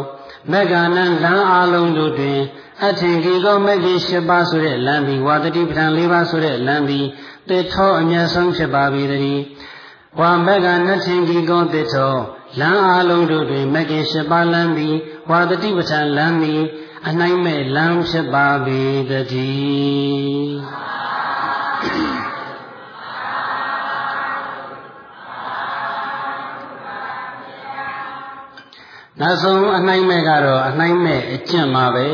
[0.51, 2.41] မက္ကနံလမ်းအလုံးတို့တွင်
[2.87, 7.07] အထင်ကြီးကောမဂ္ဂင်၈ပါးဆိုတဲ့လမ်းသည်ဝါတတိပဋ္ဌာန်၄ပါးဆိုတဲ့လမ်းသည်
[7.49, 9.43] တေထောအမျက်ဆုံးဖြစ်ပါ၏တည်း
[10.21, 12.15] ဝါမက္ကနထင်ကြီးကောတေထော
[12.61, 14.95] လမ်းအလုံးတို့တွင်မဂ္ဂင်၈ပါးလမ်းသည်
[15.31, 16.63] ဝါတတိပဋ္ဌာန်လမ်းသည်
[17.09, 19.01] အနိုင်မဲ့လမ်းဖြစ်ပါ၏တည်း
[29.21, 32.09] နောက်ဆုံးအနိုင်မဲ့ကတော့အနိုင်မဲ့အကျင့်ပါပဲ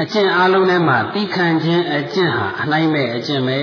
[0.00, 3.60] အကျင့်အလုံးထဲမှာတိခံခြင်းအကျင့်ဟာအနိုင်မဲ့အကျင့်ပဲ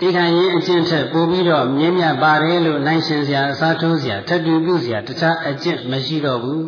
[0.00, 6.64] တိခံရင်အကျင့်ထက်ပိုပြီးတော့မြင့်မြတ်ပါတယ်လို့နိုင်ရှင်စရာအစားထိုးစရာထက်တူပြုစရာတခြားအကျင့်မရှိတော့ဘူး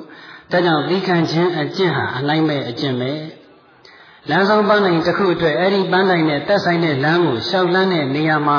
[0.51, 3.13] ဒါကြောင့်တိခံခြင်းအကျင့်ဟာအနိုင်မဲ့အကျင့်ပဲ
[4.29, 8.59] လမ်းဆောင်ပန်းနိုင်တစ်ခုအတွက်အဲ့ဒီပန်းနိုင်နဲ့တက်ဆိုင်တဲ့လမ်းကိုရှောက်လန်းတဲ့နေရာမှာ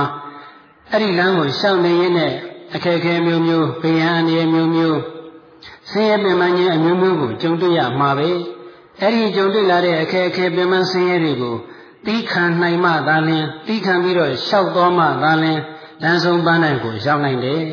[0.92, 2.34] အဲ့ဒီလမ်းကိုရှောက်နေရင်နဲ့
[2.76, 5.00] အခက်အခဲမျိုးမျိုး၊ဗယံအနေမျိုးမျိုး
[5.90, 8.30] ဆင်းရဲပင်ပန်းခြင်းအမျိုးမျိုးကိုကြုံတွေ့ရမှာပဲ
[9.00, 11.56] အဲ့ဒီကြုံတွေ့လာတဲ့အခက်အခဲပင်ပန်းဆင်းရဲတွေကို
[12.06, 15.60] တီးခံနိုင်မှသာလျှင်တီးခံပြီးတော့ရှောက်တော်မှသာလျှင်
[16.04, 17.64] လမ်းဆုံးပန်းနိုင်ကိုရောက်နိုင်တယ်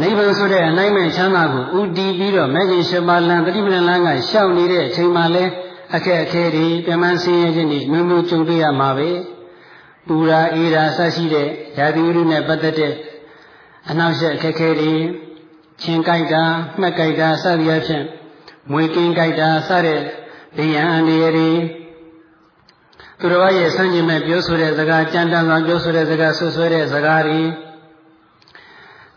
[0.00, 5.44] နိဗ္ဗာန်ဆိုတဲ့အနိုင်မဲ့ချမ်းသာကိုဥတည်ပြီးတော့မဂ္ဂင်၈ပါးလမ်းတတိပဒလမ်းကရှောက်နေတဲ့အချိန်မှာလဲ
[5.94, 9.10] အခက်အခဲတွေပြမန်းဆင်းရဲခြင်းတွေမျိုးမျိုးကြုံတွေ့ရမှာပဲ
[10.06, 12.94] ပူရာအေးရာဆရှိတဲ့ဓာတိဥရုနဲ့ပတ်သက်တဲ့
[13.90, 14.94] အနောက်ရှက်အခက်အခဲတွေ
[15.82, 16.44] ချင်းကြိုက်တာ
[16.80, 18.04] မှတ်ကြိုက်တာစသည်အဖြစ်
[18.70, 20.00] မွေကင်းကြိုက်တာစတဲ့
[20.56, 21.58] ဒိယံအနေရည်
[23.20, 27.40] သူတော်ရဲ့ဆန့်ကျင်မဲ့ပြောဆိုတဲ့စကားကြမ်းတမ်းစွာပြောဆိုတဲ့စကားဆွဆွဲတဲ့စကားတွေ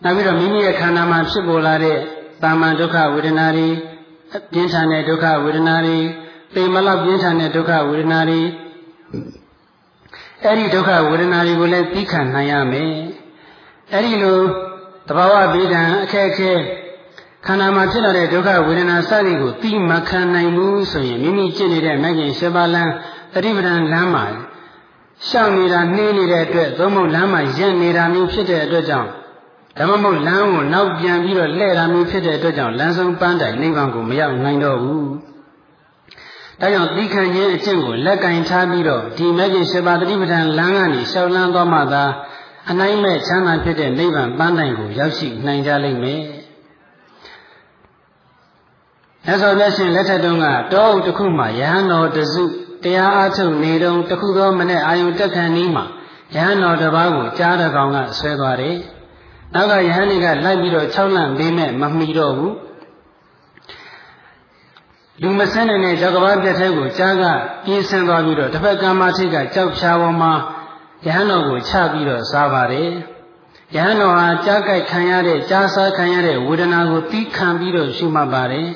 [0.04, 1.98] နောက်ပြီးတော့မိမိရဲ့ခန္ဓာမှာဖြစ်ပေါ်လာတဲ့
[2.44, 3.68] တာမန်ဒုက္ခဝေဒနာတွေ
[4.52, 5.98] ပြင်းထန်တဲ့ဒုက္ခဝေဒနာတွေ
[6.54, 8.42] ပေမလောက်ပြင်းထန်တဲ့ဒုက္ခဝေဒနာတွေ
[10.44, 12.94] အဲ့ဒီဒုက္ခဝေဒနာတွေကိုလည်းသိခံနိုင်ရမယ်
[13.92, 14.40] အဲ့ဒီလို
[15.08, 16.52] တဘာဝဗေဒံအခက်အခဲ
[17.46, 22.92] ခန္ဓာမှာဖြစ်လာတဲ့ဒုက္ခဝေဒနာစသည်ကိုသိမခံနိုင်ဘူးဆိုရင်မိမိကျင့်နေတဲ့မဂ္ဂင်၈ပါးလမ်း
[23.34, 24.26] တတိပဒံလမ်းမှာ
[25.28, 29.10] ရှောင်နေတာနှင်းနေတဲ့အတွက်သုံးဖို့လမ်းမှာရက်နေတာမျိုးဖြစ်တဲ့အတွက်ကြောင့်
[29.80, 35.06] ဓမ္မမဟုတ်လမ်းကိုနောက်ပြန်ပြီးတော့လှည့်တာမျိုးဖြစ်တဲ့အတွက်ကြောင့်လမ်းဆုံးပန်းတိုင်နိဗ္ဗာန်ကိုမရောက်နိုင်တော့ဘူး။
[36.60, 42.04] ဒါကြောင့်သီခံခြင်းအကျင့်ကိုလက်ကင်ထားပြီးတော့ဒီမဂ္ဂင်၈ပါးတတိပဒံလမ်းကနေရှောင်လန်းသွားမှသာ
[42.70, 46.22] အနိုင်မဲ့ချမ်းသာဖြစ်တဲ့နိဗ္ဗာန်ပန်းတိုင်ကိုရောက်ရှိနိုင်ကြလိမ့်မယ်။
[49.26, 52.44] မြတ်စွာဘုရားရှင်လက်ထက်တုန်းကတောအုပ်တစ်ခုမှာယဟန်တော်တစု
[52.84, 55.86] တရားအားထုတ်နေတုန်းတစ်ခုသောမနဲ့အာယုတက်ခံနီးမှာ
[56.36, 58.78] ယဟန်တော်တစ်ပါးကိုကြားတကောင်ကဆွဲသွားတယ်။
[59.54, 62.56] နောက်ကယဟန်တွေကလိုက်ပြီးတော့၆လန့်ပေးမဲ့မမီတော့ဘူး
[65.22, 67.24] လူမဆန်းတဲ့ကြောက်ကဘာပြတ်ထဲကိုကြားက
[67.66, 70.34] ပြေးဆင်းသွားပြီးတော့တစ်ဖက်ကမ်းမထိတ်ကကြောက်ဖြာပေါ်မှာ
[71.06, 72.92] ယဟန်တော်ကိုချပြီးတော့စားပါတယ်
[73.76, 78.70] ယဟန်တော်ဟာကြားကြိုက်ခံရတဲ့ကြားစားခံရတဲ့ဝေဒနာကိုသိခံပြီးတော့ရှုမှတ်ပါတယ်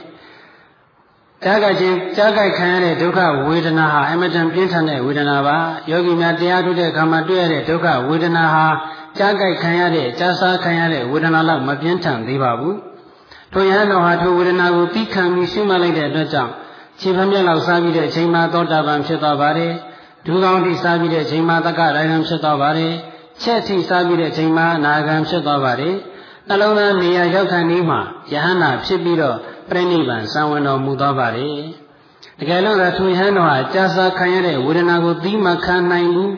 [1.44, 5.58] ကြားကြခြင်းကြားကြိုက်ခံရတဲ့ဒုက္ခဝေဒနာဟာအမတန်ပြင်းထန်တဲ့ဝေဒနာပါ
[5.92, 8.66] ယောဂီများတရားထုတ်တဲ့အခါမှာတွေ့ရတဲ့ဒုက္ခဝေဒနာဟာ
[9.18, 12.78] ကြားကြိုက်ခံရတဲ့ကြားစားခံရတဲ့ဝေဒနာလောက်မပြင်းထန်သေးပါဘူး
[13.54, 16.52] ထိုယဟန်တော်ဟာထိုဝေဒနာကိုသိခံပြီးရှုမှတ်လိုက်တဲ့အတွက်ကြောင့်
[17.00, 19.74] ခြေဖမျက်လောက်စားပြီးတဲ့အချိန်မှာသောတာပန်ဖြစ်သွားပါတယ်
[20.26, 22.94] ဒုကောင်းတိစားပြီးတဲ့အချိန်မှာတက္ကရာဂံဖြစ်သွားပါတယ်
[23.44, 25.96] ချက်ထိစားပြီးတဲ့အချိန်မှာနာဂံဖြစ်သွားပါတယ်
[26.48, 28.00] နှလုံးသားနေရာရောက်ခံဒီမှာ
[28.32, 29.38] ယဟန္တာဖြစ်ပြီးတော့
[29.70, 31.60] ပြိဋိဘံစံဝင်တော်မူသွားပါတယ်
[32.40, 36.34] တကယ်လို့သာသူယဟန်တော်ဟာကြာစာခံရတဲ့ဝေဒနာကိုသိမှခံနိုင်ဘူး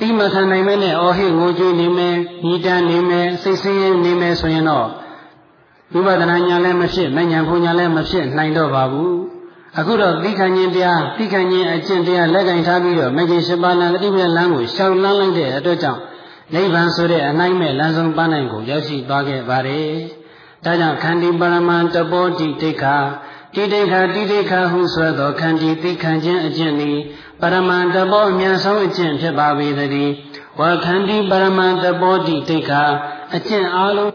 [0.00, 4.88] သိမှခံနိုင်မဲနဲ့အော်ဟစ်ငိုကြွေးနေမယ်ညီတန်းနေမယ်စိတ်ဆင်းရဲနေမယ်ဆိုရင်တော့
[5.92, 9.16] ဝိပဿနာဉာဏ်လည်းမဖြစ်မဉဏ်ဘုံဉာဏ်လည်းမဖြစ်နိုင်တော့ပါဘူး
[9.78, 16.00] အခုတော့သိခံခြင်းတရားသိခံခြင်းအကျင့်တရားလက်ကင်ထားပြီးတော့မဂ္ဂင်၈ပါးလမ်းတတိပလမ်းကိုရှောင်လန်းလိုက်တဲ့အတွက်ကြောင့်
[16.54, 19.90] နိဗ္ဗာန်ဆိုတဲ့အနိုင်မဲ့လမ်းဆုံးပန်းနိုင်ကိုရောက်ရှိသွားခဲ့ပါတယ်။
[20.64, 22.96] ဒါကြောင့်ခန္တီပရမန်တဘောတိဒိဋ္ဌာ
[23.54, 26.98] တိဒိဋ္ဌာတိဒိဋ္ဌာဟုဆိုသောခန္တီသိခံခြင်းအကျင့်သည်
[27.42, 30.12] ပရမန်တဘောအမြန်ဆုံးအကျင့်ဖြစ်ပါပေသတည်း။
[30.60, 32.84] ဝါခန္တီပရမန်တဘောတိဒိဋ္ဌာ
[33.34, 34.10] အကျင့်အားလုံး